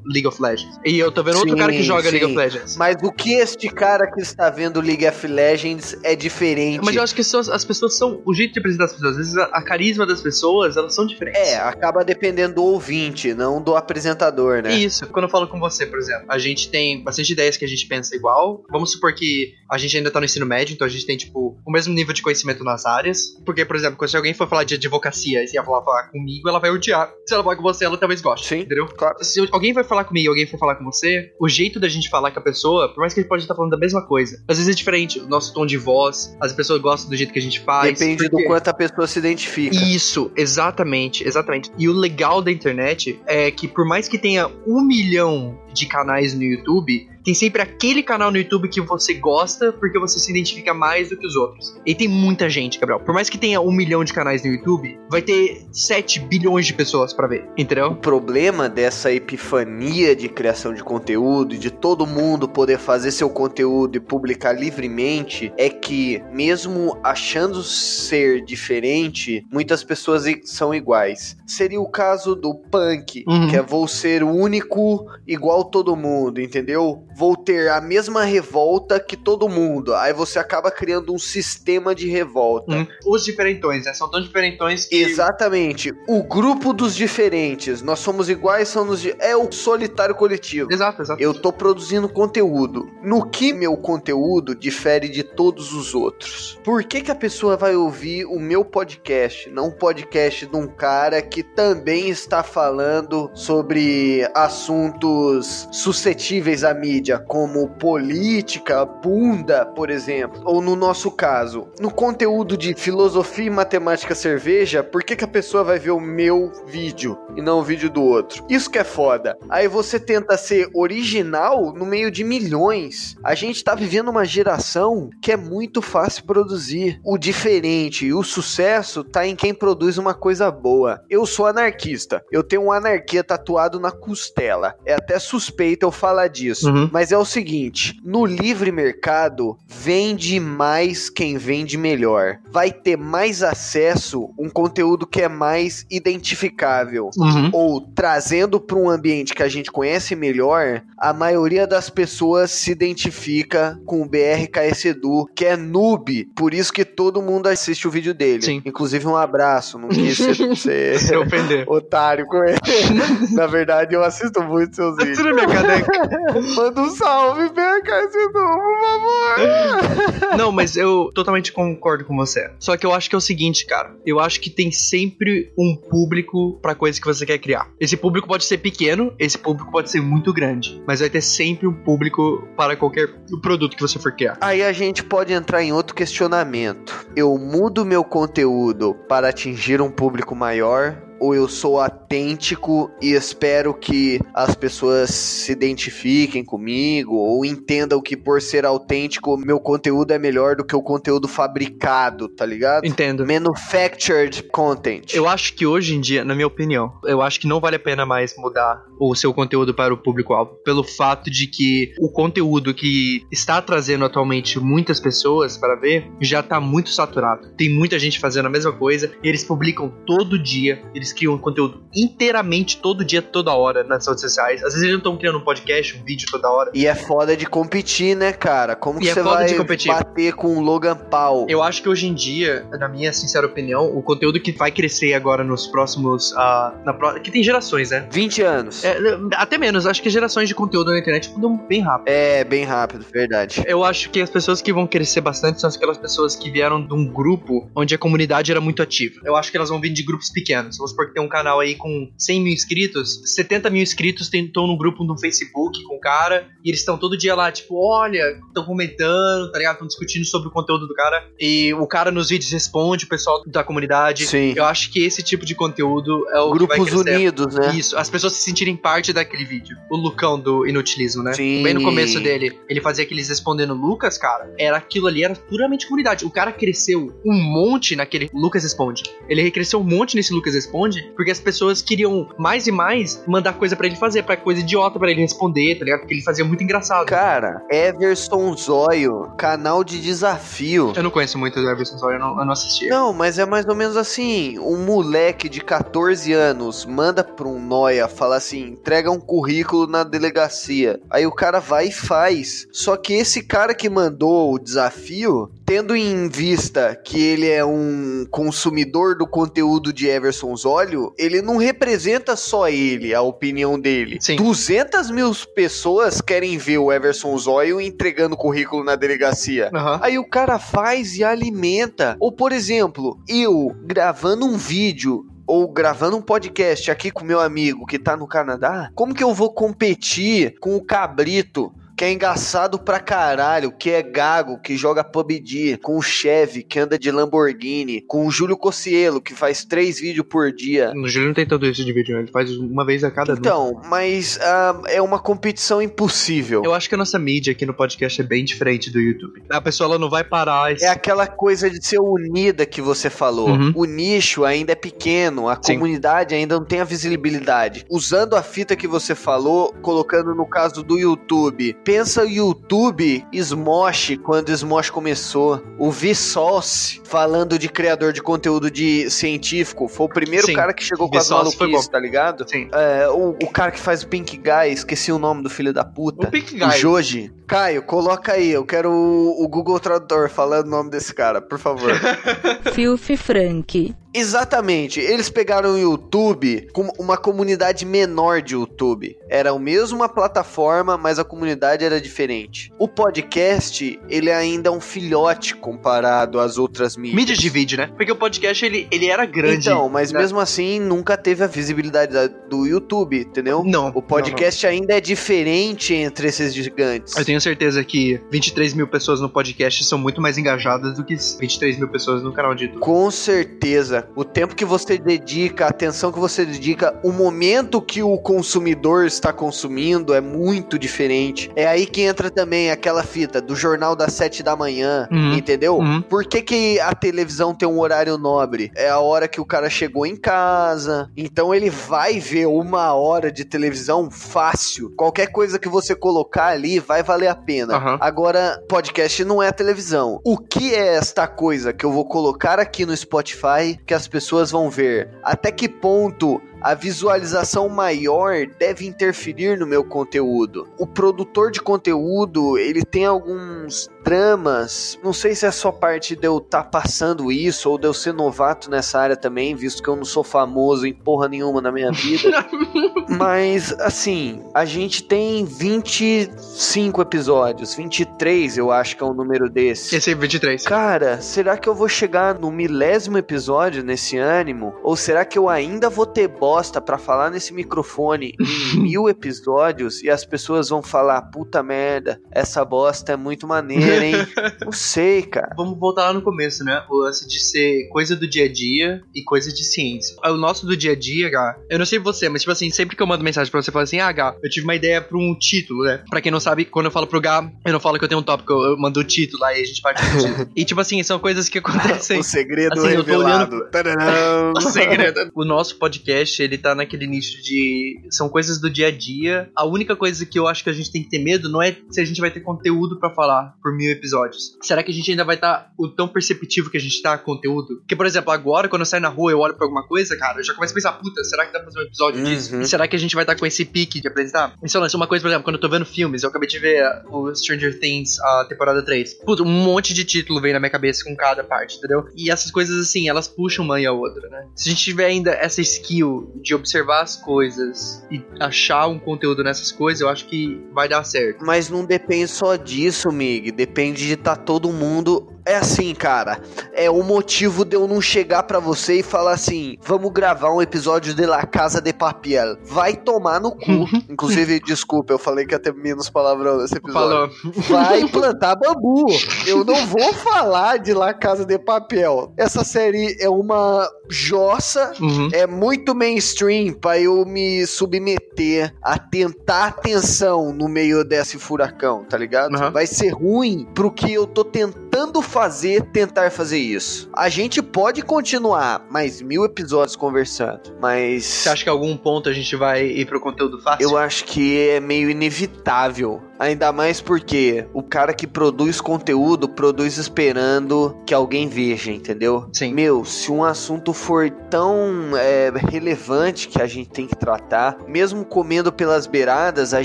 League 0.05 0.27
of 0.27 0.41
Legends 0.41 0.79
e 0.85 0.99
eu 0.99 1.11
tô 1.11 1.23
vendo 1.23 1.35
sim, 1.35 1.41
outro 1.41 1.57
cara 1.57 1.73
que 1.73 1.83
joga 1.83 2.03
sim. 2.03 2.11
League 2.11 2.25
of 2.25 2.35
Legends. 2.35 2.77
Mas 2.77 2.97
o 3.03 3.13
que 3.13 3.35
este 3.35 3.69
cara 3.69 4.11
que 4.11 4.21
está 4.21 4.51
vendo 4.51 4.81
League 4.81 5.07
of 5.07 5.27
Legends 5.27 5.97
é 6.03 6.15
diferente. 6.15 6.81
Mas 6.85 6.97
eu 6.97 7.03
acho 7.03 7.15
que 7.15 7.21
as 7.21 7.65
pessoas 7.65 7.97
são 7.97 8.23
o 8.25 8.35
jeito 8.35 8.55
de 8.55 8.59
apresentar 8.59 8.85
as 8.85 8.93
pessoas. 8.93 9.13
Às 9.13 9.17
vezes 9.17 9.37
a, 9.37 9.45
a 9.45 9.63
carisma 9.63 10.07
das 10.07 10.21
pessoas, 10.21 10.77
elas 10.77 10.95
são 10.95 11.07
diferentes. 11.07 11.41
É, 11.41 11.59
acaba 11.59 12.05
dependendo 12.05 12.57
do 12.57 12.65
ouvinte, 12.65 13.35
não 13.35 13.61
do 13.61 13.77
apresentador, 13.77 14.63
né? 14.63 14.75
Isso. 14.75 15.07
Quando 15.07 15.25
eu 15.25 15.31
falo 15.31 15.47
com 15.49 15.59
você, 15.59 15.87
por 15.87 15.99
exemplo, 15.99 16.25
a 16.29 16.39
gente 16.39 16.71
tem 16.71 17.03
bastante 17.03 17.33
ideias 17.33 17.57
que 17.57 17.65
a 17.65 17.69
gente 17.69 17.87
pensa 17.87 18.12
igual. 18.17 18.65
Vamos 18.71 18.93
supor 18.93 19.15
que 19.15 19.53
a 19.71 19.79
gente 19.79 19.97
ainda 19.97 20.11
tá 20.11 20.21
no 20.21 20.27
ensino 20.27 20.45
médio, 20.45 20.75
então 20.75 20.87
a 20.87 20.91
gente 20.91 21.07
tem, 21.07 21.17
tipo, 21.17 21.57
o 21.67 21.73
mesmo 21.73 21.95
nível 21.95 22.13
de 22.13 22.23
conhecimento 22.23 22.63
nas 22.63 22.85
áreas. 22.85 23.35
Porque, 23.45 23.65
por 23.65 23.77
exemplo, 23.77 24.07
se 24.07 24.17
alguém 24.17 24.35
for 24.35 24.49
falar 24.49 24.65
de 24.65 24.75
advocacia 24.75 25.43
e 25.43 25.49
se 25.49 25.57
ela 25.57 25.65
falar, 25.65 25.83
falar 25.83 26.03
comigo, 26.11 26.49
ela 26.49 26.59
vai 26.59 26.71
odiar. 26.71 27.11
Se 27.27 27.35
ela 27.35 27.43
falar 27.43 27.57
com 27.57 27.63
você, 27.63 27.85
ela 27.85 27.97
talvez 27.97 28.21
goste. 28.21 28.47
Sim. 28.47 28.61
Entendeu? 28.61 28.87
Claro. 28.87 29.17
Se 29.23 29.41
alguém 29.51 29.73
vai 29.73 29.85
falar 29.85 30.05
comigo 30.05 30.27
e 30.27 30.29
alguém 30.29 30.47
for 30.47 30.59
falar 30.59 30.77
com 30.77 30.85
você, 30.85 31.33
o 31.41 31.49
jeito 31.49 31.81
da 31.81 31.89
gente 31.89 32.11
falar 32.11 32.31
com 32.31 32.39
a 32.39 32.43
pessoa, 32.43 32.89
por 32.89 33.01
mais 33.01 33.15
que 33.15 33.21
a 33.21 33.23
gente 33.23 33.29
pode 33.29 33.43
estar 33.43 33.55
falando 33.55 33.71
da 33.71 33.79
mesma 33.79 34.07
coisa, 34.07 34.43
às 34.49 34.59
vezes 34.59 34.73
é 34.73 34.77
diferente. 34.77 35.19
O 35.21 35.29
nosso 35.29 35.55
tom 35.55 35.65
de 35.65 35.77
voz, 35.77 36.37
as 36.41 36.53
pessoas 36.53 36.81
gostam 36.81 37.11
do 37.11 37.17
jeito 37.17 37.33
que 37.33 37.39
a 37.39 37.43
gente 37.43 37.61
faz. 37.61 37.99
Depende 37.99 38.29
porque... 38.29 38.43
do 38.43 38.49
quanto 38.49 38.69
a 38.69 38.75
pessoa 38.75 39.07
se 39.07 39.19
identifica. 39.19 39.77
Isso, 39.77 40.31
exatamente, 40.37 41.27
exatamente. 41.27 41.71
E 41.79 41.89
o 41.89 41.93
legal 41.93 42.43
da 42.43 42.51
internet 42.51 43.21
é 43.27 43.51
que 43.51 43.67
por 43.67 43.87
mais 43.87 44.09
que 44.09 44.19
tenha 44.19 44.51
um 44.67 44.85
milhão 44.85 45.59
de 45.73 45.87
canais 45.87 46.35
no 46.35 46.43
YouTube, 46.43 47.09
tem 47.25 47.35
sempre 47.35 47.63
aquele 47.63 48.03
canal 48.03 48.31
no 48.31 48.37
YouTube 48.37 48.69
que 48.69 48.81
você 48.81 49.15
gosta 49.15 49.73
porque 49.73 49.99
você 49.99 50.19
se 50.19 50.31
identifica 50.31 50.75
mais 50.75 51.09
do 51.09 51.17
que 51.17 51.27
os 51.27 51.37
outros. 51.37 51.75
E 51.87 51.95
tem 51.95 52.09
muita 52.09 52.51
gente, 52.51 52.79
Gabriel. 52.79 53.01
Por 53.01 53.15
mais 53.15 53.31
que 53.31 53.39
tenha 53.39 53.61
um 53.61 53.71
milhão 53.71 54.03
de 54.05 54.13
canais 54.13 54.43
no 54.45 54.51
YouTube, 54.51 54.99
vai 55.09 55.23
ter 55.23 55.65
7 55.71 56.21
bilhões 56.21 56.67
de 56.67 56.75
pessoas 56.75 57.13
para 57.13 57.29
ver, 57.29 57.49
entendeu? 57.57 57.89
O 57.89 57.97
problema 57.97 58.69
dessa 58.69 59.13
epifania 59.13 60.17
de 60.17 60.29
criação 60.29 60.75
de 60.75 60.83
conteúdo, 60.83 61.57
de 61.57 61.71
todo 61.71 62.07
mundo 62.07 62.49
poder 62.49 62.79
fazer 62.79 63.13
seu 63.13 63.31
conteúdo 63.31 63.97
e 63.97 64.01
publicar 64.01 64.53
livremente, 64.53 65.53
é 65.57 65.69
que, 65.69 66.23
mesmo 66.33 66.99
achando 67.05 67.63
ser 67.63 68.45
diferente, 68.45 69.47
muitas 69.53 69.85
pessoas 69.85 70.25
são 70.45 70.75
iguais. 70.75 71.37
Seria 71.47 71.81
o 71.81 71.89
caso 71.89 72.35
do 72.35 72.55
punk, 72.55 73.25
uhum. 73.29 73.49
que 73.49 73.57
é 73.57 73.63
vou 73.63 73.87
ser 73.87 74.23
único 74.23 75.07
igual 75.27 75.62
todo 75.65 75.97
mundo, 75.97 76.41
entendeu? 76.41 77.07
vou 77.17 77.37
ter 77.37 77.71
a 77.71 77.81
mesma 77.81 78.25
revolta 78.25 78.99
que 78.99 79.17
todo 79.17 79.49
mundo. 79.49 79.95
Aí 79.95 80.13
você 80.13 80.39
acaba 80.39 80.71
criando 80.71 81.15
um 81.15 81.19
sistema 81.19 81.95
de 81.95 82.09
revolta. 82.09 82.75
Hum, 82.75 82.87
os 83.07 83.25
diferentões, 83.25 83.85
né? 83.85 83.95
São 83.95 84.11
tão 84.11 84.21
diferentões 84.21 84.87
que. 84.87 84.97
Exatamente. 84.97 85.93
O 86.09 86.23
grupo 86.23 86.73
dos 86.73 86.95
diferentes. 86.95 87.83
Nós 87.83 87.99
somos 87.99 88.29
iguais, 88.29 88.69
somos. 88.69 89.05
É 89.19 89.37
o 89.37 89.51
solitário 89.53 90.15
coletivo. 90.15 90.73
Exato, 90.73 91.03
exato. 91.03 91.23
Eu 91.23 91.35
tô 91.35 91.53
produzindo 91.53 92.09
conteúdo. 92.09 92.91
No 93.03 93.29
que 93.29 93.53
meu 93.53 93.77
conteúdo 93.77 94.55
difere 94.55 95.09
de 95.09 95.23
todos 95.23 95.73
os 95.73 95.95
outros? 95.95 96.59
Por 96.65 96.85
que, 96.85 97.01
que 97.01 97.11
a 97.11 97.15
pessoa 97.15 97.57
vai 97.57 97.75
ouvir 97.75 98.25
o 98.25 98.39
meu 98.39 98.65
podcast, 98.65 99.51
não 99.51 99.69
um 99.69 99.71
podcast 99.71 100.47
de 100.47 100.57
um 100.57 100.67
cara 100.67 101.23
que 101.23 101.43
também 101.43 102.09
está 102.09 102.43
falando 102.43 103.31
sobre 103.35 104.29
assuntos 104.35 105.52
suscetíveis 105.71 106.65
à 106.65 106.75
mídia? 106.75 107.23
como 107.33 107.69
política, 107.69 108.85
bunda, 108.85 109.65
por 109.65 109.91
exemplo, 109.91 110.43
ou 110.45 110.61
no 110.61 110.77
nosso 110.77 111.11
caso, 111.11 111.69
no 111.81 111.91
conteúdo 111.91 112.57
de 112.57 112.75
filosofia 112.75 113.47
e 113.47 113.51
matemática 113.51 114.15
cerveja, 114.15 114.83
por 114.83 115.03
que, 115.03 115.17
que 115.17 115.25
a 115.25 115.29
pessoa 115.29 115.65
vai 115.65 115.79
ver 115.79 115.91
o 115.91 116.01
meu 116.01 116.53
vídeo 116.67 117.19
e 117.37 117.43
não 117.43 117.61
o 117.61 117.63
vídeo 117.63 117.89
do 117.89 118.03
outro? 118.03 118.45
Isso 118.49 118.71
que 118.71 118.79
é 118.79 118.85
foda. 118.85 119.37
Aí 119.49 119.67
você 119.67 119.99
tenta 119.99 120.37
ser 120.37 120.69
original 120.75 121.73
no 121.73 121.87
meio 121.87 122.11
de 122.11 122.23
milhões. 122.23 123.17
A 123.25 123.35
gente 123.35 123.65
tá 123.65 123.75
vivendo 123.75 124.11
uma 124.11 124.25
geração 124.25 125.11
que 125.23 125.33
é 125.33 125.37
muito 125.37 125.81
fácil 125.81 126.25
produzir. 126.25 127.01
O 127.05 127.17
diferente 127.17 128.07
e 128.07 128.15
o 128.15 128.23
sucesso 128.23 129.03
tá 129.03 129.27
em 129.27 129.35
quem 129.35 129.55
produz 129.55 129.99
uma 129.99 130.15
coisa 130.15 130.51
boa. 130.51 131.03
Eu 131.09 131.25
sou 131.27 131.47
anarquista. 131.47 132.23
Eu 132.31 132.43
tenho 132.43 132.65
uma 132.65 132.77
anarquia 132.77 133.25
tatuado 133.25 133.81
na 133.81 133.91
costela. 133.91 134.75
É 134.85 134.95
até 134.95 135.19
suspeito 135.43 135.85
eu 135.85 135.93
falar 135.93 136.29
disso. 136.29 136.71
Uhum. 136.71 136.89
Mas 136.93 137.13
é 137.13 137.19
o 137.19 137.25
seguinte: 137.25 138.01
no 138.05 138.25
livre 138.25 138.71
mercado, 138.71 139.57
vende 139.67 140.39
mais 140.39 141.11
quem 141.11 141.37
vende 141.37 141.77
melhor. 141.77 142.39
Vai 142.51 142.71
ter 142.71 142.97
mais 142.97 143.43
acesso 143.43 144.31
um 144.39 144.49
conteúdo 144.49 145.07
que 145.07 145.23
é 145.23 145.29
mais 145.29 145.85
identificável. 145.91 147.11
Uhum. 147.17 147.51
Ou 147.53 147.81
trazendo 147.81 148.61
para 148.61 148.79
um 148.79 148.89
ambiente 148.89 149.35
que 149.35 149.43
a 149.43 149.49
gente 149.49 149.71
conhece 149.71 150.15
melhor, 150.15 150.83
a 150.97 151.13
maioria 151.13 151.67
das 151.67 151.91
pessoas 151.91 152.51
se 152.51 152.71
identifica 152.71 153.79
com 153.85 154.03
o 154.03 154.07
BRKS 154.07 154.87
Edu, 154.87 155.29
que 155.35 155.45
é 155.45 155.57
noob. 155.57 156.27
Por 156.37 156.55
isso 156.55 156.73
que 156.73 156.85
todo 156.85 157.23
mundo 157.23 157.49
assiste 157.49 157.89
o 157.89 157.91
vídeo 157.91 158.15
dele. 158.15 158.43
Sim. 158.43 158.63
Inclusive, 158.65 159.07
um 159.07 159.17
abraço. 159.17 159.79
Não 159.79 159.89
quis 159.89 160.19
ser, 160.57 160.99
ser 160.99 161.19
otário 161.67 162.27
com 162.27 162.43
ele. 162.45 162.59
Na 163.33 163.47
verdade, 163.47 163.95
eu 163.95 164.03
assisto 164.03 164.43
muito 164.43 164.77
seus 164.77 164.97
vídeos. 164.97 165.32
Tira 165.33 165.47
minha 165.47 165.49
caneca. 165.49 166.41
Manda 166.55 166.81
um 166.83 166.91
salve, 166.91 167.49
BRKS 167.49 168.15
Edu, 168.15 168.33
por 168.33 168.81
favor. 168.81 170.37
Não, 170.37 170.53
mas 170.53 170.77
eu 170.77 171.11
totalmente 171.15 171.53
concordo 171.53 172.05
com 172.05 172.17
você. 172.17 172.51
Só 172.59 172.77
que 172.77 172.87
eu 172.87 172.93
acho 172.93 173.09
que 173.09 173.15
é 173.15 173.19
o 173.19 173.21
seguinte, 173.21 173.67
cara. 173.67 173.95
Eu 174.05 174.21
acho 174.21 174.41
que 174.41 174.51
tem 174.51 174.71
sempre 174.71 175.53
um 175.59 175.77
público 175.77 176.59
pra 176.61 176.75
coisa 176.75 177.01
que 177.01 177.07
você 177.07 177.27
quer 177.27 177.39
criar. 177.39 177.69
Esse 177.81 177.97
público 177.97 178.29
pode 178.29 178.45
ser 178.45 178.59
pequeno, 178.59 179.15
esse 179.19 179.39
público 179.39 179.71
pode 179.71 179.91
ser 179.91 180.01
muito 180.01 180.33
grande. 180.33 180.83
Mas 180.87 181.01
vai 181.01 181.11
ter 181.11 181.21
sempre 181.21 181.67
um 181.67 181.73
público 181.73 182.47
para 182.57 182.77
qualquer 182.77 183.09
produto 183.41 183.77
que 183.77 183.83
você 183.83 183.99
for 183.99 184.13
criar. 184.13 184.39
Aí 184.41 184.63
a 184.63 184.73
gente 184.73 185.03
pode 185.03 185.33
entrar 185.33 185.63
em 185.63 185.73
outro 185.73 185.95
questionamento. 185.95 187.07
Eu 187.17 187.37
mudo 187.39 187.85
meu 187.85 188.05
conteúdo 188.05 188.95
para 189.09 189.29
atingir 189.29 189.81
um 189.81 189.91
público 189.91 190.35
maior 190.35 190.97
ou 191.23 191.37
eu 191.37 191.47
sou 191.47 191.81
autêntico 191.81 192.91
e 193.01 193.13
espero 193.13 193.73
que 193.73 194.19
as 194.35 194.57
pessoas 194.57 195.11
se 195.11 195.53
identifiquem 195.53 196.45
comigo 196.45 197.15
ou 197.15 197.45
entendam 197.45 198.03
que 198.03 198.17
por 198.17 198.43
ser 198.43 198.67
autêntico 198.67 199.37
meu 199.37 199.61
conteúdo 199.61 200.11
é 200.11 200.19
melhor 200.19 200.57
do 200.57 200.65
que 200.65 200.75
o 200.75 200.83
conteúdo 200.83 201.29
fabricado, 201.29 202.29
tá 202.29 202.45
ligado? 202.45 202.85
Entendo. 202.85 203.25
Manufactured 203.25 204.43
content. 204.51 205.15
Eu 205.15 205.29
acho 205.29 205.55
que 205.55 205.65
hoje 205.65 205.95
em 205.95 206.01
dia, 206.01 206.25
na 206.25 206.35
minha 206.35 206.47
opinião, 206.47 206.93
eu 207.05 207.23
acho 207.23 207.39
que 207.39 207.47
não 207.47 207.61
vale 207.61 207.77
a 207.77 207.81
pena 207.81 208.05
mais 208.05 208.35
mudar 208.37 208.83
o 208.99 209.15
seu 209.15 209.33
conteúdo 209.33 209.73
para 209.73 209.95
o 209.95 209.97
público-alvo, 209.97 210.57
pelo 210.65 210.83
fato 210.83 211.31
de 211.31 211.47
que 211.47 211.95
o 212.01 212.11
conteúdo 212.11 212.75
que 212.75 213.25
está 213.31 213.63
trazendo 213.63 214.05
atualmente 214.05 214.59
muitas 214.59 214.99
pessoas 214.99 215.57
para 215.57 215.77
ver 215.77 216.11
já 216.21 216.41
está 216.41 216.59
muito 216.59 216.91
saturado. 216.91 217.55
Tem 217.57 217.69
muita 217.69 217.97
gente 217.97 218.19
fazendo 218.19 218.47
a 218.47 218.51
mesma 218.51 218.73
coisa, 218.73 219.13
eles 219.23 219.45
publicam 219.45 219.89
todo 220.05 220.37
dia, 220.37 220.83
eles 220.93 221.12
criam 221.13 221.37
conteúdo 221.39 221.83
inteiramente 221.95 222.79
todo 222.79 223.05
dia, 223.05 223.21
toda 223.21 223.53
hora 223.53 223.85
nas 223.85 224.07
redes 224.07 224.21
sociais. 224.21 224.63
Às 224.63 224.73
vezes 224.73 224.83
eles 224.83 224.93
não 224.93 224.99
estão 224.99 225.17
criando 225.17 225.39
um 225.39 225.45
podcast, 225.45 225.97
um 225.97 226.05
vídeo 226.05 226.27
toda 226.31 226.51
hora. 226.51 226.71
E 226.75 226.87
é 226.87 226.95
foda 226.95 227.37
de 227.37 227.47
competir, 227.47 228.17
né, 228.17 228.33
cara? 228.33 228.75
Como 228.75 228.99
que 228.99 229.09
é 229.09 229.15
você 229.15 229.23
vai 229.23 229.55
bater 229.87 230.33
com 230.35 230.57
o 230.57 230.61
Logan 230.61 230.97
Paul? 230.97 231.47
Eu 231.49 231.63
acho 231.63 231.83
que 231.83 231.89
hoje 231.89 232.07
em 232.07 232.15
dia, 232.15 232.67
na 232.79 232.89
minha 232.89 233.13
sincera 233.13 233.47
opinião, 233.47 233.87
o 233.87 234.03
conteúdo 234.03 234.41
que 234.41 234.53
vai 234.53 234.71
crescer 234.71 235.15
agora 235.15 235.45
nos 235.45 235.67
próximos. 235.67 236.33
Uh, 236.33 236.85
na 236.85 236.93
pro... 236.93 237.21
Que 237.21 237.31
tem 237.31 237.43
gerações, 237.43 237.91
né? 237.91 238.09
20 238.11 238.43
anos. 238.43 238.85
É, 238.85 238.97
até 239.35 239.59
menos. 239.59 239.87
Acho 239.87 240.03
que 240.03 240.11
gerações 240.11 240.49
de 240.49 240.55
conteúdo 240.55 240.91
na 240.91 240.99
internet 240.99 241.31
mudam 241.31 241.57
bem 241.57 241.81
rápido. 241.81 242.09
É, 242.09 242.45
bem 242.45 242.65
rápido, 242.65 243.05
verdade. 243.13 243.63
Eu 243.67 243.85
acho 243.85 244.11
que 244.11 244.21
as 244.21 244.31
pessoas 244.31 244.63
que 244.63 244.73
vão 244.73 244.87
crescer 244.87 245.21
bastante 245.21 245.61
são 245.61 245.71
aquelas 245.71 245.99
pessoas 245.99 246.35
que 246.37 246.51
vieram 246.51 246.85
de 246.85 246.95
um 246.95 247.07
grupo 247.07 247.71
onde 247.75 247.95
a 247.95 247.99
comunidade 247.99 248.51
era 248.51 248.61
muito 248.61 248.83
ativa. 248.83 249.21
Eu 249.25 249.37
acho 249.37 249.51
que 249.51 249.57
elas 249.57 249.69
vão 249.69 249.81
vir 249.81 249.91
de 249.91 250.03
grupos 250.03 250.31
pequenos. 250.31 250.77
Vamos 250.77 250.93
supor 251.03 251.07
que 251.09 251.15
tem 251.15 251.23
um 251.23 251.29
canal 251.29 251.61
aí 251.61 251.75
com 251.75 252.11
100 252.17 252.41
mil 252.41 252.53
inscritos, 252.53 253.21
70 253.25 253.71
mil 253.71 253.83
inscritos 253.83 254.31
estão 254.33 254.67
no 254.67 254.77
grupo 254.77 255.05
no 255.05 255.19
Facebook 255.19 255.83
com 255.85 255.97
o 255.97 256.01
cara, 256.01 256.49
e 256.65 256.71
eles 256.71 256.81
estão 256.81 256.97
todo 256.97 257.17
dia 257.17 257.35
lá, 257.35 257.51
tipo, 257.51 257.75
olha, 257.75 258.39
estão 258.47 258.65
comentando, 258.65 259.51
tá 259.51 259.59
ligado? 259.59 259.75
Estão 259.75 259.89
discutindo 259.89 260.25
sobre 260.25 260.49
o 260.49 260.51
conteúdo 260.51 260.87
do 260.87 260.95
cara, 260.95 261.29
e 261.39 261.73
o 261.75 261.87
cara 261.87 262.11
nos 262.11 262.29
vídeos 262.29 262.53
responde, 262.53 263.05
o 263.05 263.09
pessoal 263.09 263.43
da 263.47 263.65
comunidade. 263.65 264.27
Sim. 264.27 264.55
Eu 264.57 264.65
acho 264.65 264.91
que 264.93 265.05
esse 265.05 265.23
tipo 265.23 265.45
de 265.45 265.55
conteúdo 265.55 266.27
é 266.31 266.41
o 266.41 266.51
Grupos 266.51 266.77
que 266.77 266.97
vai 266.97 267.15
unidos, 267.17 267.55
né? 267.55 267.75
Isso, 267.75 267.97
as 267.97 268.09
pessoas 268.09 268.35
se 268.35 268.43
sentirem 268.43 268.77
parte 268.77 269.13
daquele 269.13 269.45
vídeo. 269.45 269.77
O 269.91 269.97
Lucão 269.97 270.39
do 270.39 270.67
Inutilismo, 270.67 271.23
né? 271.23 271.33
Sim. 271.33 271.63
Bem 271.63 271.75
no 271.75 271.83
começo 271.83 272.21
dele, 272.21 272.59
ele 272.69 272.81
fazia 272.81 273.05
aqueles 273.05 273.29
respondendo 273.29 273.75
Lucas, 273.75 274.19
cara, 274.19 274.53
era 274.59 274.77
aquilo 274.77 275.07
ali, 275.07 275.25
era 275.25 275.35
puramente 275.35 275.87
comunidade. 275.87 276.25
O 276.25 276.31
cara 276.31 276.53
cresceu 276.53 277.13
um 277.25 277.35
monte 277.35 277.97
naquele 277.97 278.31
Lucas 278.33 278.63
Responde. 278.63 279.03
Ele 279.29 279.51
cresceu 279.51 279.81
um 279.81 279.85
monte 279.85 280.15
nesse 280.15 280.33
Lucas 280.33 280.55
Responde, 280.55 280.92
porque 281.17 281.31
as 281.31 281.41
pessoas 281.41 281.81
queriam 281.81 282.29
mais 282.39 282.67
e 282.67 282.73
mais 282.73 283.23
mandar 283.27 283.55
coisa 283.55 283.77
para 283.77 283.87
ele 283.87 283.97
fazer, 283.97 284.23
para 284.23 284.37
coisa 284.37 284.61
idiota 284.61 284.99
para 284.99 285.11
ele 285.11 285.21
responder, 285.21 285.79
tá 285.79 285.85
ligado? 285.85 286.01
Porque 286.01 286.15
ele 286.15 286.23
fazia 286.23 286.45
muito 286.45 286.63
engraçado. 286.63 287.07
Cara, 287.07 287.63
Everson 287.71 288.57
Zóio, 288.57 289.33
canal 289.37 289.85
de 289.85 290.01
desafio. 290.01 290.93
Eu 290.95 291.03
não 291.03 291.11
conheço 291.11 291.39
muito 291.39 291.61
do 291.61 291.71
Everson 291.71 291.99
Zóio, 291.99 292.17
eu 292.17 292.21
não, 292.21 292.39
eu 292.39 292.45
não 292.45 292.53
assisti. 292.53 292.89
Não, 292.89 293.13
mas 293.13 293.39
é 293.39 293.47
mais 293.47 293.67
ou 293.67 293.75
menos 293.75 293.97
assim, 293.97 294.59
um 294.59 294.85
moleque 294.85 295.49
de 295.49 295.61
14 295.61 296.33
anos 296.33 296.85
manda 296.85 297.23
pra 297.23 297.49
um 297.49 297.61
noia, 297.65 298.09
fala 298.09 298.37
assim, 298.37 298.69
entrega 298.69 299.11
um 299.11 299.21
currículo 299.21 299.87
na 299.87 300.05
delegacia. 300.05 301.01
Aí 301.11 301.27
o 301.27 301.33
cara 301.33 301.59
vai 301.59 301.89
e 301.89 301.93
faz. 301.93 302.67
Só 302.73 302.97
que 302.97 303.15
esse 303.15 303.43
cara 303.43 303.75
que 303.75 303.89
mandou 303.89 304.55
o 304.55 304.59
desafio, 304.59 305.51
tendo 305.65 305.95
em 305.95 306.29
vista 306.29 306.95
que 306.95 307.21
ele 307.21 307.49
é 307.49 307.65
um 307.65 308.27
consumidor 308.31 309.17
do 309.17 309.27
conteúdo 309.27 309.93
de 309.93 310.09
Everson 310.09 310.55
Zóio, 310.57 310.72
ele 311.19 311.43
não 311.43 311.57
representa 311.57 312.37
só 312.37 312.69
ele, 312.69 313.15
a 313.15 313.23
opinião 313.23 313.79
dele. 313.79 314.19
Sim. 314.21 314.37
200 314.37 315.11
mil 315.11 315.33
pessoas 315.55 316.21
querem 316.21 316.59
ver 316.59 316.79
o 316.79 316.93
Everson 316.93 317.37
Zóio 317.37 317.81
entregando 317.81 318.37
currículo 318.37 318.85
na 318.85 318.97
delegacia. 318.97 319.71
Uhum. 319.73 319.99
Aí 320.01 320.19
o 320.19 320.29
cara 320.29 320.59
faz 320.59 321.17
e 321.17 321.25
alimenta. 321.25 322.17
Ou, 322.21 322.33
por 322.33 322.53
exemplo, 322.53 323.19
eu 323.29 323.75
gravando 323.85 324.47
um 324.47 324.57
vídeo 324.57 325.27
ou 325.47 325.71
gravando 325.71 326.17
um 326.17 326.23
podcast 326.23 326.91
aqui 326.91 327.11
com 327.11 327.25
meu 327.25 327.41
amigo 327.41 327.87
que 327.87 327.99
tá 327.99 328.17
no 328.17 328.27
Canadá, 328.27 328.91
como 328.95 329.15
que 329.15 329.23
eu 329.23 329.35
vou 329.35 329.53
competir 329.53 330.55
com 330.61 330.77
o 330.77 330.85
Cabrito 330.85 331.73
que 331.97 332.05
é 332.05 332.13
engraçado 332.13 332.79
pra 332.79 332.99
caralho, 332.99 333.73
que 333.73 333.91
é 333.91 334.03
gago, 334.03 334.59
que 334.59 334.77
joga 334.77 335.05
PUBG, 335.05 335.79
com 335.83 335.97
o 335.97 336.03
Chevy, 336.03 336.63
que 336.63 336.79
anda 336.79 336.99
de 336.99 337.11
Lamborghini, 337.11 338.01
com 338.03 338.27
o 338.27 338.31
Júlio 338.31 338.57
Cocielo, 338.57 339.21
que 339.21 339.35
faz 339.35 339.65
três 339.65 340.01
vídeos 340.01 340.27
por 340.29 340.53
dia. 340.53 340.93
O 340.97 341.09
Júlio 341.09 341.29
não 341.29 341.35
tem 341.35 341.47
tanto 341.47 341.67
isso 341.67 341.85
de 341.85 341.93
vídeo, 341.93 342.19
ele 342.19 342.31
faz 342.31 342.51
uma 342.57 342.85
vez 342.85 343.05
a 343.05 343.11
cada 343.11 343.33
Então, 343.33 343.81
mas 343.87 344.37
uh, 344.37 344.87
é 344.87 345.01
uma 345.01 345.19
competição 345.19 345.81
impossível. 345.81 346.63
Eu 346.65 346.75
acho 346.75 346.89
que 346.89 346.95
a 346.95 346.99
nossa 346.99 347.19
mídia 347.19 347.53
aqui 347.53 347.67
no 347.67 347.75
podcast 347.75 348.21
é 348.21 348.25
bem 348.25 348.45
diferente 348.45 348.91
do 348.91 349.01
YouTube. 349.01 349.43
A 349.51 349.61
pessoa 349.61 349.89
ela 349.91 349.99
não 349.99 350.11
vai 350.11 350.25
parar. 350.25 350.73
É 350.81 350.89
aquela 350.89 351.27
coisa 351.27 351.71
de 351.71 351.85
ser 351.85 352.01
unida 352.01 352.67
que 352.67 352.81
você 352.81 353.11
falou. 353.11 353.51
Uhum. 353.51 353.73
O 353.75 353.85
nicho 353.85 354.45
ainda 354.45 354.73
é 354.73 354.77
pequeno, 354.77 355.49
a 355.49 355.59
Sim. 355.61 355.75
comunidade 355.75 356.35
ainda 356.35 356.57
não 356.57 356.65
tem 356.65 356.81
a 356.81 356.85
visibilidade. 356.85 357.85
Usando 357.91 358.35
a 358.35 358.43
fita 358.43 358.77
que 358.77 358.87
você 358.87 359.15
falou, 359.15 359.73
colocando 359.83 360.35
no 360.35 360.47
caso 360.47 360.83
do 360.83 360.99
YouTube. 360.99 361.77
Pensa 361.85 362.23
o 362.23 362.29
YouTube 362.29 363.27
Smosh, 363.33 364.17
quando 364.23 364.49
o 364.49 364.53
Smosh 364.53 364.91
começou. 364.91 365.61
O 365.79 365.91
Vsauce, 365.91 367.01
falando 367.05 367.59
de 367.59 367.69
criador 367.69 368.13
de 368.13 368.23
conteúdo 368.23 368.71
de 368.71 369.11
científico, 369.11 369.89
foi 369.89 370.07
o 370.07 370.09
primeiro 370.09 370.47
Sim. 370.47 370.55
cara 370.55 370.73
que 370.73 370.85
chegou 370.85 371.09
com 371.09 371.19
Vsauce 371.19 371.49
as 371.49 371.57
maluquices, 371.57 371.89
tá 371.89 371.99
ligado? 371.99 372.49
Sim. 372.49 372.69
É, 372.73 373.09
o, 373.09 373.31
o 373.31 373.51
cara 373.51 373.73
que 373.73 373.81
faz 373.81 374.03
o 374.03 374.09
Pink 374.09 374.37
Guy, 374.37 374.73
esqueci 374.73 375.11
o 375.11 375.19
nome 375.19 375.43
do 375.43 375.51
filho 375.51 375.73
da 375.73 375.85
puta. 375.85 376.29
O 376.29 376.31
Pink 376.31 376.57
Guy. 376.57 376.69
O 376.69 376.71
Joji. 376.71 377.33
Caio, 377.47 377.83
coloca 377.83 378.33
aí, 378.33 378.51
eu 378.51 378.65
quero 378.65 378.91
o, 378.91 379.45
o 379.45 379.49
Google 379.49 379.79
Tradutor 379.81 380.31
falando 380.31 380.67
o 380.67 380.71
nome 380.71 380.91
desse 380.91 381.13
cara, 381.13 381.41
por 381.41 381.59
favor. 381.59 381.91
Filf 382.73 383.11
Frank. 383.17 383.95
Exatamente. 384.15 385.01
Eles 385.01 385.31
pegaram 385.31 385.75
o 385.75 385.79
YouTube 385.79 386.69
com 386.73 386.89
uma 386.99 387.17
comunidade 387.17 387.87
menor 387.87 388.43
de 388.43 388.55
YouTube. 388.55 389.17
Era 389.29 389.53
o 389.53 389.59
mesmo 389.59 389.97
uma 389.97 390.09
plataforma, 390.09 390.99
mas 390.99 391.19
a 391.19 391.25
comunidade 391.25 391.85
era 391.85 392.01
diferente. 392.01 392.73
O 392.79 392.89
podcast, 392.89 393.99
ele 394.09 394.31
ainda 394.31 394.69
é 394.69 394.73
um 394.73 394.81
filhote 394.81 395.55
comparado 395.55 396.41
às 396.41 396.59
outras 396.59 396.97
mídias. 396.97 397.15
Mídias 397.15 397.39
de 397.39 397.49
vídeo, 397.49 397.79
né? 397.79 397.91
Porque 397.97 398.13
o 398.13 398.17
podcast, 398.17 398.65
ele, 398.65 398.87
ele 398.91 399.07
era 399.07 399.25
grande. 399.25 399.69
Então, 399.69 399.89
mas 399.89 400.13
né? 400.13 400.21
mesmo 400.21 400.41
assim, 400.41 400.81
nunca 400.81 401.17
teve 401.17 401.45
a 401.45 401.47
visibilidade 401.47 402.13
do 402.49 402.67
YouTube, 402.67 403.21
entendeu? 403.21 403.63
Não. 403.65 403.89
O 403.95 404.03
podcast 404.03 404.65
não, 404.67 404.73
não. 404.73 404.81
ainda 404.81 404.95
é 404.95 405.01
diferente 405.01 405.95
entre 405.95 406.29
esses 406.29 406.55
gigantes. 406.55 407.17
Eu 407.17 407.25
tenho 407.25 407.41
certeza 407.41 407.83
que 407.85 408.21
23 408.31 408.75
mil 408.75 408.89
pessoas 408.89 409.21
no 409.21 409.29
podcast 409.29 409.85
são 409.85 409.99
muito 409.99 410.21
mais 410.21 410.37
engajadas 410.37 410.97
do 410.97 411.05
que 411.05 411.15
23 411.15 411.79
mil 411.79 411.89
pessoas 411.89 412.23
no 412.23 412.33
canal 412.33 412.55
de 412.55 412.65
YouTube. 412.65 412.81
Com 412.81 413.11
certeza 413.11 414.02
o 414.15 414.25
tempo 414.25 414.55
que 414.55 414.65
você 414.65 414.99
dedica, 414.99 415.67
a 415.67 415.69
atenção 415.69 416.13
que 416.13 416.19
você 416.19 416.45
dedica, 416.45 416.99
o 417.03 417.13
momento 417.13 417.81
que 417.81 418.03
o 418.03 418.19
consumidor 418.19 419.07
está 419.07 419.33
consumindo 419.33 420.15
é 420.15 420.21
muito 420.21 420.79
diferente. 420.79 421.51
É 421.57 421.67
aí 421.67 421.87
que 421.87 422.03
entra 422.03 422.31
também 422.31 422.71
aquela 422.71 423.03
fita 423.03 423.41
do 423.41 423.55
jornal 423.55 423.95
das 423.97 424.13
sete 424.13 424.43
da 424.43 424.57
manhã, 424.57 425.09
uhum. 425.11 425.35
entendeu? 425.35 425.77
Uhum. 425.77 426.03
Por 426.03 426.25
que, 426.25 426.43
que 426.43 426.81
a 426.81 426.95
televisão 426.95 427.55
tem 427.55 427.69
um 427.69 427.79
horário 427.79 428.17
nobre? 428.19 428.71
É 428.77 428.89
a 428.89 428.99
hora 428.99 429.29
que 429.29 429.41
o 429.41 429.45
cara 429.45 429.69
chegou 429.69 430.07
em 430.07 430.17
casa, 430.17 431.11
então 431.17 431.55
ele 431.55 431.71
vai 431.71 432.19
ver 432.19 432.47
uma 432.47 432.93
hora 432.95 433.31
de 433.31 433.45
televisão 433.45 434.11
fácil. 434.11 434.93
Qualquer 434.97 435.29
coisa 435.29 435.59
que 435.59 435.69
você 435.69 435.95
colocar 435.95 436.49
ali 436.49 436.79
vai 436.79 437.03
valer 437.03 437.29
a 437.29 437.35
pena. 437.35 437.79
Uhum. 437.79 437.99
Agora, 438.01 438.63
podcast 438.69 439.25
não 439.25 439.43
é 439.43 439.51
televisão. 439.53 440.21
O 440.25 440.37
que 440.37 440.75
é 440.75 440.97
esta 440.97 441.27
coisa 441.27 441.73
que 441.73 441.85
eu 441.85 441.93
vou 441.93 442.05
colocar 442.05 442.59
aqui 442.59 442.85
no 442.85 442.97
Spotify 442.97 443.79
que 443.93 443.97
as 443.97 444.09
pessoas 444.09 444.51
vão 444.51 444.71
ver? 444.71 445.11
Até 445.23 445.53
que 445.53 445.69
ponto 445.69 446.41
a 446.63 446.73
visualização 446.73 447.69
maior 447.69 448.47
deve 448.59 448.87
interferir 448.87 449.59
no 449.59 449.67
meu 449.67 449.85
conteúdo. 449.85 450.67
O 450.79 450.87
produtor 450.87 451.51
de 451.51 451.61
conteúdo, 451.61 452.57
ele 452.57 452.87
tem 452.87 453.05
alguns 453.05 453.91
dramas. 454.03 454.99
Não 455.03 455.13
sei 455.13 455.35
se 455.35 455.47
é 455.47 455.51
só 455.51 455.71
parte 455.71 456.17
de 456.17 456.27
eu 456.27 456.39
estar 456.39 456.65
tá 456.65 456.69
passando 456.69 457.31
isso 457.31 457.71
ou 457.71 457.79
de 457.79 457.87
eu 457.87 457.95
ser 457.95 458.13
novato 458.13 458.71
nessa 458.71 458.99
área 458.99 459.17
também, 459.17 459.55
visto 459.55 459.83
que 459.83 459.89
eu 459.89 459.97
não 459.97 460.05
sou 460.05 460.25
famoso 460.25 460.87
em 460.87 460.93
porra 460.93 461.29
nenhuma 461.29 461.61
na 461.61 461.73
minha 461.73 461.93
vida. 461.93 462.47
Mas, 463.09 463.73
assim, 463.81 464.43
a 464.55 464.65
gente 464.65 465.03
tem 465.03 465.45
25 465.45 467.03
episódios, 467.03 467.75
23 467.75 468.59
eu 468.59 468.71
acho 468.71 468.97
que 468.97 469.03
é 469.03 469.07
o 469.07 469.11
um 469.11 469.15
número 469.15 469.49
desse. 469.49 469.97
Esse 469.97 470.11
é 470.11 470.15
23. 470.15 470.65
Cara, 470.65 471.21
será 471.21 471.57
que 471.57 471.69
eu 471.69 471.75
vou 471.75 471.89
chegar 471.89 472.39
no 472.39 472.51
milésimo 472.51 473.19
episódio 473.19 473.83
nesse 473.83 474.17
ânimo? 474.17 474.75
Ou 474.83 474.97
será 474.97 475.25
que 475.25 475.39
eu 475.39 475.49
ainda 475.49 475.89
vou 475.89 476.07
ter 476.07 476.29
bosta 476.29 476.81
para 476.81 476.99
falar 476.99 477.31
nesse 477.31 477.53
microfone 477.53 478.35
em 478.41 478.81
mil 478.81 479.09
episódios 479.09 480.03
e 480.03 480.11
as 480.11 480.25
pessoas 480.25 480.69
vão 480.69 480.83
falar, 480.83 481.23
puta 481.23 481.63
merda, 481.63 482.21
essa 482.31 482.65
bosta 482.65 483.13
é 483.13 483.17
muito 483.17 483.47
maneira, 483.47 483.92
hein? 484.01 484.15
Não 484.65 484.73
sei, 484.73 485.23
cara. 485.23 485.55
Vamos 485.57 485.79
voltar 485.79 486.07
lá 486.07 486.13
no 486.13 486.23
começo, 486.23 486.65
né? 486.65 486.83
O 486.91 486.99
lance 486.99 487.27
de 487.27 487.41
ser 487.41 487.89
coisa 487.89 488.15
do 488.15 488.27
dia 488.27 488.45
a 488.45 488.53
dia 488.53 489.01
e 489.15 489.23
coisa 489.23 489.53
de 489.53 489.65
ciência. 489.65 490.17
O 490.25 490.37
nosso 490.37 490.67
do 490.67 490.77
dia 490.77 490.93
a 490.93 490.97
dia, 490.97 491.31
Gá, 491.31 491.57
eu 491.69 491.79
não 491.79 491.87
sei 491.87 491.99
você, 491.99 492.29
mas 492.29 492.43
tipo 492.43 492.53
assim, 492.53 492.71
sempre 492.71 492.97
que 492.97 493.03
eu 493.03 493.07
mando 493.07 493.25
mensagem 493.25 493.51
pra 493.51 493.61
você, 493.61 493.71
fala 493.71 493.85
assim, 493.85 494.01
ah, 494.01 494.13
Gá, 494.13 494.35
eu 494.43 494.51
tive 494.51 494.65
uma 494.65 494.75
ideia 494.75 495.01
pra 495.01 495.19
um 495.19 495.37
título, 495.39 495.85
né? 495.85 496.03
Pra 496.09 496.21
quem 496.21 496.31
não 496.31 496.41
sabe, 496.41 496.65
quando 496.65 496.87
eu 496.87 496.91
falo 496.91 497.07
pro 497.07 497.21
Gá, 497.21 497.51
eu 497.65 497.73
não 497.73 497.81
falo 497.81 497.99
que 497.99 498.05
eu 498.05 498.09
tenho 498.09 498.21
um 498.21 498.25
tópico, 498.25 498.53
eu 498.53 498.77
mando 498.79 499.01
o 499.01 499.05
título, 499.05 499.45
aí 499.45 499.63
a 499.63 499.65
gente 499.65 499.81
parte 499.81 500.03
do 500.05 500.19
título. 500.19 500.51
E 500.57 500.65
tipo 500.65 500.81
assim, 500.81 501.03
são 501.03 501.19
coisas 501.19 501.49
que 501.49 501.59
acontecem. 501.59 502.21
o 502.21 502.23
segredo 502.23 502.79
assim, 502.79 502.89
revelado. 502.89 503.69
o 504.57 504.61
segredo. 504.61 505.31
O 505.35 505.45
nosso 505.45 505.77
podcast, 505.77 506.43
ele 506.43 506.59
tá 506.59 506.75
naquele 506.75 507.07
nicho 507.07 507.43
de. 507.43 508.01
São 508.11 508.29
coisas 508.29 508.61
do 508.61 508.71
dia 508.71 508.89
a 508.89 508.91
dia. 508.91 509.51
A 509.57 509.65
única 509.65 509.97
coisa 509.97 510.25
que 510.25 510.39
eu 510.39 510.47
acho 510.47 510.63
que 510.63 510.71
a 510.71 510.73
gente 510.73 510.93
tem 510.93 511.03
que 511.03 511.11
ter 511.11 511.19
medo 511.19 511.49
não 511.49 511.63
é 511.63 511.77
se 511.91 512.01
a 512.01 512.05
gente 512.05 512.21
vai 512.21 512.31
ter 512.31 512.41
conteúdo 512.41 512.99
para 512.99 513.11
falar 513.11 513.55
por 513.63 513.75
mil 513.83 513.93
episódios. 513.93 514.57
Será 514.63 514.83
que 514.83 514.91
a 514.91 514.95
gente 514.95 515.11
ainda 515.11 515.25
vai 515.25 515.35
estar 515.35 515.59
tá, 515.59 515.73
o 515.77 515.89
tão 515.89 516.07
perceptivo 516.09 516.71
que 516.71 516.77
a 516.77 516.81
gente 516.81 517.03
tá 517.03 517.19
conteúdo? 517.19 517.79
Porque, 517.79 517.97
por 517.97 518.07
exemplo, 518.07 518.31
agora, 518.31 518.69
quando 518.69 518.83
eu 518.83 518.87
saio 518.87 519.03
na 519.03 519.09
rua 519.09 519.33
eu 519.33 519.41
olho 519.41 519.55
pra 519.55 519.65
alguma 519.65 519.87
coisa, 519.87 520.17
cara, 520.17 520.39
eu 520.39 520.45
já 520.45 520.55
começo 520.55 520.73
a 520.73 520.75
pensar, 520.75 520.93
puta, 520.93 521.25
será 521.25 521.47
que 521.47 521.53
dá 521.53 521.59
pra 521.59 521.67
fazer 521.67 521.81
um 521.81 521.87
episódio 521.87 522.21
uhum. 522.21 522.27
disso? 522.27 522.61
E 522.61 522.67
será 522.67 522.87
que 522.87 522.97
a 522.97 522.99
gente 522.99 523.15
vai 523.15 523.25
estar 523.25 523.35
tá 523.35 523.41
com 523.41 523.47
esse 523.47 523.65
pique 523.65 524.01
de 524.01 524.09
apresentar? 524.09 524.55
Isso 524.63 524.79
é 524.79 524.97
uma 524.97 525.07
coisa, 525.07 525.23
por 525.23 525.29
exemplo, 525.29 525.45
quando 525.45 525.57
eu 525.57 525.61
tô 525.61 525.69
vendo 525.69 525.85
filmes, 525.85 526.23
eu 526.23 526.29
acabei 526.29 526.49
de 526.49 526.59
ver 526.59 526.85
o 527.11 527.35
Stranger 527.35 527.79
Things, 527.79 528.19
a 528.21 528.47
temporada 528.49 528.83
3. 528.85 529.15
Puta, 529.25 529.43
um 529.43 529.47
monte 529.47 529.93
de 529.93 530.05
título 530.05 530.41
vem 530.41 530.53
na 530.53 530.61
minha 530.61 530.71
cabeça 530.71 531.05
com 531.05 531.17
cada 531.17 531.43
parte, 531.43 531.79
entendeu? 531.79 532.05
E 532.17 532.31
essas 532.31 532.51
coisas, 532.51 532.79
assim, 532.79 533.09
elas 533.09 533.27
puxam 533.27 533.65
uma 533.65 533.81
e 533.81 533.87
a 533.87 533.93
outra, 533.93 534.29
né? 534.29 534.47
Se 534.55 534.69
a 534.69 534.73
gente 534.73 534.85
tiver 534.85 535.07
ainda 535.07 535.31
essa 535.33 535.61
skill 535.61 536.33
de 536.43 536.55
observar 536.55 537.03
as 537.03 537.17
coisas 537.17 538.07
e 538.11 538.23
achar 538.41 538.87
um 538.87 538.99
conteúdo 538.99 539.43
nessas 539.43 539.73
coisas, 539.73 540.01
eu 540.01 540.09
acho 540.09 540.27
que 540.27 540.63
vai 540.73 540.89
dar 540.89 541.03
certo. 541.05 541.45
Mas 541.45 541.69
não 541.69 541.85
depende 541.85 542.29
só 542.29 542.57
disso, 542.57 543.11
Mig. 543.11 543.51
Depende 543.51 543.72
de 544.07 544.15
estar 544.15 544.37
tá 544.37 544.43
todo 544.43 544.73
mundo 544.73 545.32
é 545.45 545.57
assim, 545.57 545.95
cara. 545.95 546.41
É 546.73 546.89
o 546.89 547.03
motivo 547.03 547.65
de 547.65 547.77
eu 547.77 547.89
não 547.89 548.01
chegar 548.01 548.45
para 548.45 548.59
você 548.59 549.01
e 549.01 549.03
falar 549.03 549.33
assim: 549.33 549.77
vamos 549.83 550.13
gravar 550.13 550.53
um 550.53 550.63
episódio 550.63 551.15
de 551.15 551.27
La 551.27 551.45
Casa 551.45 551.81
de 551.81 551.93
Papel. 551.93 552.57
Vai 552.65 552.95
tomar 552.95 553.41
no 553.41 553.53
cu. 553.53 553.89
Inclusive, 554.09 554.61
desculpa, 554.61 555.13
eu 555.13 555.19
falei 555.19 555.45
que 555.45 555.55
ia 555.55 555.59
ter 555.59 555.75
menos 555.75 556.09
palavrão 556.09 556.59
nesse 556.59 556.77
episódio. 556.77 557.33
Falou. 557.33 557.55
Vai 557.69 558.09
plantar 558.09 558.57
bambu. 558.57 559.07
Eu 559.47 559.65
não 559.65 559.87
vou 559.87 560.13
falar 560.13 560.79
de 560.79 560.95
La 560.95 561.13
Casa 561.13 561.45
de 561.45 561.59
Papel. 561.59 562.33
Essa 562.37 562.63
série 562.63 563.17
é 563.21 563.29
uma 563.29 563.89
jossa, 564.09 564.93
uhum. 565.01 565.29
é 565.33 565.47
muito 565.47 565.95
mainstream 565.95 566.75
pra 566.75 566.99
eu 566.99 567.25
me 567.25 567.67
submeter 567.67 568.75
a 568.83 568.99
tentar 568.99 569.69
atenção 569.69 570.53
no 570.53 570.69
meio 570.69 571.03
desse 571.03 571.39
furacão, 571.39 572.05
tá 572.05 572.19
ligado? 572.19 572.55
Uhum. 572.55 572.71
Vai 572.71 572.87
ser 572.87 573.11
ruim 573.11 573.67
pro 573.75 573.91
que 573.91 574.13
eu 574.13 574.27
tô 574.27 574.45
tentando 574.45 574.92
fazer 575.23 575.83
tentar 575.93 576.31
fazer 576.31 576.59
isso. 576.59 577.09
A 577.15 577.29
gente 577.29 577.63
pode 577.63 578.03
continuar 578.03 578.87
mais 578.91 579.23
mil 579.23 579.45
episódios 579.45 579.97
conversando, 579.97 580.75
mas. 580.81 581.25
Você 581.25 581.49
acha 581.49 581.65
que 581.65 581.71
em 581.71 581.73
algum 581.73 581.97
ponto 581.97 582.29
a 582.29 582.33
gente 582.33 582.55
vai 582.55 582.87
ir 582.87 583.07
pro 583.07 583.21
conteúdo 583.21 583.61
fácil? 583.61 583.83
Eu 583.83 583.97
acho 583.97 584.25
que 584.25 584.59
é 584.69 584.81
meio 584.81 585.11
inevitável. 585.11 586.23
Ainda 586.39 586.73
mais 586.73 587.01
porque 587.01 587.69
o 587.73 587.85
cara 587.85 588.13
que 588.13 588.27
produz 588.27 588.81
conteúdo 588.81 589.49
produz 589.49 589.97
esperando 589.97 590.97
que 591.07 591.15
alguém 591.15 591.49
veja, 591.49 591.93
entendeu? 591.93 592.49
Sim. 592.53 592.75
Meu, 592.75 593.05
se 593.05 593.31
um 593.31 593.45
assunto 593.45 593.93
for 593.93 594.29
tão 594.51 595.17
é, 595.17 595.53
relevante 595.71 596.49
que 596.49 596.61
a 596.61 596.67
gente 596.67 596.91
tem 596.91 597.07
que 597.07 597.15
tratar, 597.15 597.79
mesmo 597.87 598.25
comendo 598.25 598.73
pelas 598.73 599.07
beiradas, 599.07 599.73
a 599.73 599.85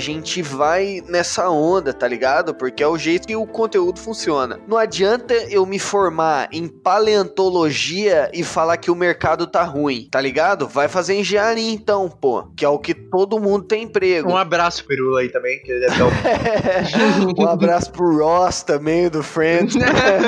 gente 0.00 0.42
vai 0.42 1.00
nessa 1.06 1.48
onda, 1.48 1.92
tá 1.92 2.08
ligado? 2.08 2.52
Porque 2.52 2.82
é 2.82 2.88
o 2.88 2.98
jeito 2.98 3.28
que 3.28 3.36
o 3.36 3.46
conteúdo 3.46 4.00
funciona. 4.00 4.58
Não 4.66 4.76
adianta 4.76 5.07
eu 5.50 5.64
me 5.64 5.78
formar 5.78 6.48
em 6.52 6.68
paleontologia 6.68 8.30
e 8.32 8.42
falar 8.42 8.76
que 8.76 8.90
o 8.90 8.94
mercado 8.94 9.46
tá 9.46 9.62
ruim, 9.62 10.08
tá 10.10 10.20
ligado? 10.20 10.66
Vai 10.66 10.88
fazer 10.88 11.14
engenharia 11.18 11.70
então, 11.72 12.08
pô, 12.08 12.44
que 12.56 12.64
é 12.64 12.68
o 12.68 12.78
que 12.78 12.94
todo 12.94 13.38
mundo 13.38 13.64
tem 13.64 13.84
emprego. 13.84 14.30
Um 14.30 14.36
abraço 14.36 14.84
pro 14.84 15.16
aí 15.16 15.28
também, 15.28 15.60
que 15.62 15.70
ele 15.70 15.80
deve 15.80 15.92
estar 15.92 16.08
um 17.38 17.48
abraço 17.48 17.92
pro 17.92 18.18
Ross 18.18 18.62
também, 18.62 19.08
do 19.08 19.22
Friends. 19.22 19.76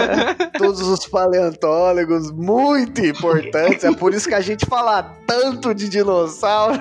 Todos 0.58 0.80
os 0.80 1.06
paleontólogos, 1.06 2.30
muito 2.30 3.04
importantes. 3.04 3.84
É 3.84 3.92
por 3.92 4.14
isso 4.14 4.28
que 4.28 4.34
a 4.34 4.40
gente 4.40 4.66
fala 4.66 5.02
tanto 5.26 5.74
de 5.74 5.88
dinossauro. 5.88 6.80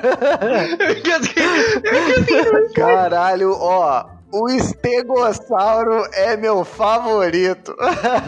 Caralho, 2.75 3.51
ó 3.51 4.18
O 4.31 4.47
estegossauro 4.49 6.05
é 6.13 6.37
meu 6.37 6.63
favorito. 6.63 7.75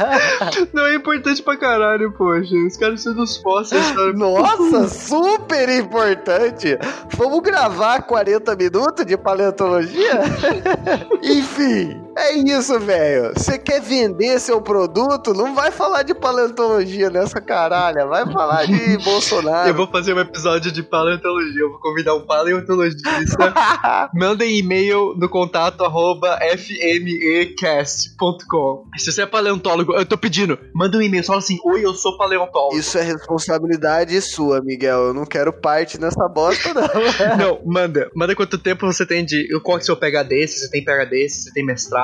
Não 0.74 0.88
é 0.88 0.96
importante 0.96 1.44
pra 1.44 1.56
caralho, 1.56 2.12
poxa. 2.14 2.56
Os 2.68 2.76
caras 2.76 3.04
são 3.04 3.14
dos 3.14 3.38
fósseis, 3.38 3.92
cara. 3.92 4.12
Nossa, 4.14 4.88
super 5.08 5.70
importante. 5.70 6.78
Vamos 7.16 7.42
gravar 7.42 8.02
40 8.02 8.56
minutos 8.56 9.06
de 9.06 9.16
paleontologia? 9.16 10.22
Enfim, 11.22 12.02
é 12.16 12.34
isso, 12.34 12.80
velho. 12.80 13.34
Você 13.36 13.58
quer 13.58 13.82
vender 13.82 14.40
seu 14.40 14.62
produto? 14.62 15.34
Não 15.34 15.56
vai 15.56 15.72
falar 15.72 16.04
de 16.04 16.14
paleontologia 16.14 17.10
nessa 17.10 17.42
caralha. 17.42 18.06
Vai 18.06 18.30
falar 18.32 18.66
de 18.66 18.98
Bolsonaro. 19.04 19.70
Eu 19.70 19.74
vou 19.74 19.88
fazer 19.88 20.14
um 20.14 20.20
episódio 20.20 20.72
de 20.72 20.84
paleontologia. 20.84 21.62
Eu 21.62 21.72
vou 21.72 21.80
convidar 21.80 22.14
um 22.16 22.22
paleontologista. 22.22 23.54
Mandem 24.14 24.60
e-mail 24.60 25.16
no 25.18 25.30
contato 25.30 25.84
arroba 25.84 26.38
fmecast.com. 26.58 27.72
Se 28.98 29.12
você 29.12 29.22
é 29.24 29.26
paleontólogo, 29.26 29.94
eu 29.94 30.06
tô 30.06 30.18
pedindo, 30.18 30.60
manda 30.76 30.98
um 30.98 31.02
e-mail, 31.02 31.24
só 31.24 31.36
assim, 31.36 31.58
oi, 31.64 31.86
eu 31.86 31.94
sou 31.94 32.18
paleontólogo. 32.18 32.78
Isso 32.78 32.98
é 32.98 33.02
responsabilidade 33.02 34.20
sua, 34.22 34.62
Miguel. 34.62 35.08
Eu 35.08 35.14
não 35.14 35.26
quero 35.26 35.54
parte 35.54 36.00
nessa 36.00 36.28
bosta, 36.28 36.74
não. 36.74 36.82
Não, 37.42 37.62
manda. 37.66 38.10
Manda 38.16 38.36
quanto 38.36 38.58
tempo 38.58 38.86
você 38.86 39.06
tem 39.06 39.24
de. 39.24 39.48
Qual 39.62 39.78
que 39.78 39.84
é 39.84 39.84
o 39.84 39.86
seu 39.86 39.96
PHD? 39.96 40.48
Se 40.48 40.60
você 40.60 40.70
tem 40.70 40.84
PHD, 40.84 41.30
se 41.30 41.44
você 41.44 41.52
tem 41.54 41.66
mestrado. 41.66 42.01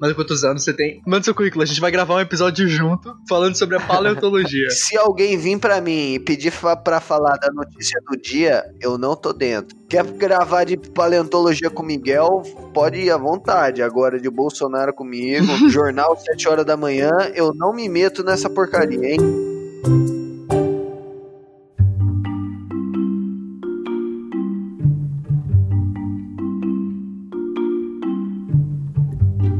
Manda 0.00 0.14
quantos 0.14 0.44
anos 0.44 0.62
você 0.62 0.72
tem. 0.72 1.00
Manda 1.06 1.24
seu 1.24 1.34
currículo. 1.34 1.62
A 1.62 1.66
gente 1.66 1.80
vai 1.80 1.90
gravar 1.90 2.14
um 2.16 2.20
episódio 2.20 2.68
junto 2.68 3.14
falando 3.28 3.56
sobre 3.56 3.76
a 3.76 3.80
paleontologia. 3.80 4.68
Se 4.70 4.96
alguém 4.96 5.36
vir 5.36 5.58
pra 5.58 5.80
mim 5.80 6.14
e 6.14 6.18
pedir 6.18 6.52
pra 6.82 7.00
falar 7.00 7.36
da 7.36 7.50
notícia 7.52 8.00
do 8.08 8.16
dia, 8.16 8.64
eu 8.80 8.98
não 8.98 9.16
tô 9.16 9.32
dentro. 9.32 9.76
Quer 9.88 10.04
gravar 10.04 10.64
de 10.64 10.76
paleontologia 10.76 11.70
com 11.70 11.82
Miguel? 11.82 12.42
Pode 12.72 12.98
ir 12.98 13.10
à 13.10 13.16
vontade. 13.16 13.82
Agora 13.82 14.18
de 14.20 14.30
Bolsonaro 14.30 14.92
comigo, 14.92 15.46
jornal 15.70 16.16
7 16.16 16.48
horas 16.48 16.64
da 16.64 16.76
manhã, 16.76 17.10
eu 17.34 17.52
não 17.54 17.72
me 17.72 17.88
meto 17.88 18.24
nessa 18.24 18.48
porcaria, 18.50 19.14
hein? 19.14 20.23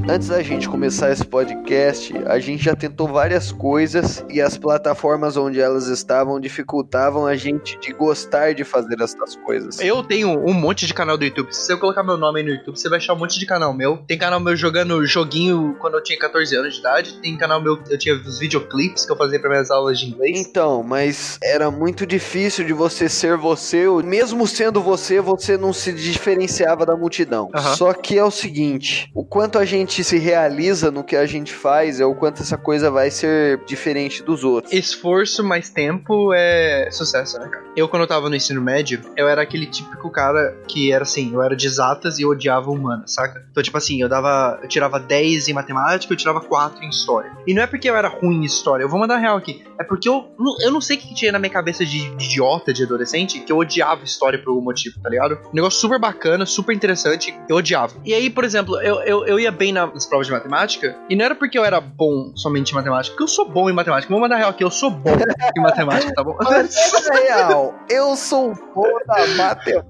Antes 0.07 0.29
da 0.29 0.43
gente 0.43 0.69
começar 0.69 1.11
esse 1.11 1.25
podcast, 1.25 2.13
a 2.27 2.39
gente 2.39 2.63
já 2.63 2.77
tentou 2.77 3.09
várias 3.09 3.51
coisas 3.51 4.23
e 4.29 4.39
as 4.39 4.59
plataformas 4.59 5.35
onde 5.35 5.59
elas 5.59 5.87
estavam 5.87 6.39
dificultavam 6.39 7.27
a 7.27 7.35
gente 7.37 7.79
de 7.81 7.91
gostar 7.95 8.53
de 8.53 8.65
fazer 8.65 9.01
essas 9.01 9.35
coisas. 9.37 9.81
Eu 9.81 10.03
tenho 10.03 10.29
um 10.47 10.53
monte 10.53 10.87
de 10.87 10.93
canal 10.93 11.17
do 11.17 11.25
YouTube. 11.25 11.49
Se 11.53 11.73
eu 11.73 11.79
colocar 11.79 12.03
meu 12.03 12.19
nome 12.19 12.41
aí 12.41 12.47
no 12.47 12.53
YouTube, 12.53 12.79
você 12.79 12.89
vai 12.91 12.99
achar 12.99 13.15
um 13.15 13.19
monte 13.19 13.39
de 13.39 13.47
canal 13.47 13.73
meu. 13.73 13.97
Tem 14.07 14.19
canal 14.19 14.39
meu 14.41 14.55
jogando 14.55 15.07
joguinho 15.07 15.75
quando 15.81 15.95
eu 15.95 16.03
tinha 16.03 16.19
14 16.19 16.55
anos 16.55 16.75
de 16.75 16.81
idade. 16.81 17.15
Tem 17.23 17.35
canal 17.39 17.63
meu 17.63 17.83
eu 17.89 17.97
tinha 17.99 18.15
os 18.15 18.39
videoclipes 18.39 19.07
que 19.07 19.13
eu 19.13 19.17
fazia 19.17 19.41
para 19.41 19.49
minhas 19.49 19.71
aulas 19.71 19.99
de 19.99 20.07
inglês. 20.07 20.39
Então, 20.39 20.83
mas 20.83 21.39
era 21.43 21.71
muito 21.71 22.07
difícil 22.07 22.67
de 22.67 22.75
você 22.75 23.09
ser 23.09 23.39
você, 23.39 23.87
mesmo 24.05 24.47
sendo 24.47 24.83
você, 24.83 25.19
você 25.23 25.57
não 25.57 25.73
se 25.73 25.95
diferenciava 25.95 26.85
da 26.85 26.95
multidão. 26.95 27.51
Só 27.75 27.95
que 27.95 28.19
é 28.19 28.25
o 28.25 28.31
seguinte, 28.31 29.11
o 29.15 29.25
quanto 29.25 29.59
a 29.59 29.65
gente 29.65 29.94
se 30.03 30.19
realiza 30.19 30.91
no 30.91 31.05
que 31.05 31.15
a 31.15 31.27
gente 31.27 31.53
faz 31.53 32.01
é 32.01 32.05
o 32.07 32.15
quanto 32.15 32.43
essa 32.43 32.57
coisa 32.57 32.91
vai 32.91 33.11
ser 33.11 33.61
diferente 33.67 34.23
dos 34.23 34.43
outros. 34.43 34.73
Esforço 34.73 35.45
mais 35.45 35.69
tempo 35.69 36.33
é 36.35 36.89
sucesso, 36.91 37.39
né, 37.39 37.49
cara? 37.49 37.65
Eu, 37.77 37.89
quando 37.89 38.03
eu 38.03 38.09
tava 38.09 38.29
no 38.31 38.37
ensino 38.37 38.61
médio, 38.61 39.01
eu 39.17 39.29
era 39.29 39.43
aquele 39.43 39.67
típico 39.67 40.11
cara 40.11 40.57
que 40.67 40.91
era 40.93 41.03
assim, 41.03 41.33
eu 41.35 41.43
era 41.43 41.55
de 41.55 41.67
exatas 41.67 42.19
e 42.19 42.23
eu 42.23 42.31
odiava 42.31 42.71
humanas, 42.71 43.13
saca? 43.13 43.45
Então, 43.51 43.63
tipo 43.63 43.77
assim, 43.77 44.01
eu 44.01 44.09
dava. 44.09 44.59
Eu 44.63 44.69
tirava 44.69 44.99
10 44.99 45.49
em 45.49 45.53
matemática, 45.53 46.13
eu 46.13 46.17
tirava 46.17 46.41
4 46.41 46.83
em 46.83 46.89
história. 46.89 47.31
E 47.47 47.53
não 47.53 47.63
é 47.63 47.67
porque 47.67 47.89
eu 47.91 47.95
era 47.97 48.09
ruim 48.09 48.43
em 48.43 48.45
história, 48.45 48.83
eu 48.85 48.89
vou 48.89 48.99
mandar 48.99 49.19
real 49.19 49.37
aqui. 49.37 49.63
É 49.79 49.85
porque 49.85 50.09
eu. 50.09 50.33
Eu 50.63 50.71
não 50.71 50.81
sei 50.81 50.97
o 50.97 51.01
que 51.01 51.15
tinha 51.15 51.33
na 51.33 51.39
minha 51.39 51.51
cabeça 51.51 51.85
de, 51.85 52.09
de 52.17 52.25
idiota, 52.25 52.73
de 52.73 52.83
adolescente, 52.85 53.41
que 53.41 53.53
eu 53.53 53.59
odiava 53.59 54.05
história 54.05 54.39
por 54.39 54.51
algum 54.51 54.63
motivo, 54.63 54.99
tá 55.03 55.09
ligado? 55.11 55.39
Um 55.53 55.55
negócio 55.55 55.81
super 55.81 55.99
bacana, 55.99 56.47
super 56.47 56.75
interessante, 56.75 57.35
eu 57.49 57.57
odiava. 57.57 57.95
E 58.05 58.15
aí, 58.15 58.31
por 58.31 58.45
exemplo, 58.45 58.81
eu, 58.81 59.01
eu, 59.03 59.27
eu 59.27 59.41
ia 59.41 59.51
bem 59.51 59.73
na- 59.73 59.84
nas 59.93 60.07
provas 60.07 60.27
de 60.27 60.33
matemática, 60.33 60.97
e 61.09 61.17
não 61.17 61.25
era 61.25 61.35
porque 61.35 61.59
eu 61.59 61.65
era 61.65 61.81
bom 61.81 62.33
somente 62.35 62.73
em 62.73 62.75
matemática, 62.75 63.13
porque 63.13 63.25
eu 63.25 63.29
sou 63.29 63.49
bom 63.49 63.69
em 63.69 63.73
matemática. 63.73 64.11
Vou 64.13 64.21
mandar 64.21 64.37
real 64.37 64.51
aqui, 64.51 64.65
eu 64.65 64.71
sou 64.71 64.91
bom 64.91 65.11
em 65.57 65.61
matemática, 65.61 66.13
tá 66.15 66.23
bom? 66.23 66.37
Mas 66.43 66.77
é 67.09 67.15
real, 67.35 67.75
eu 67.89 68.17
sou 68.17 68.55
bom 68.75 68.89
da 69.07 69.27
matemática. 69.37 69.85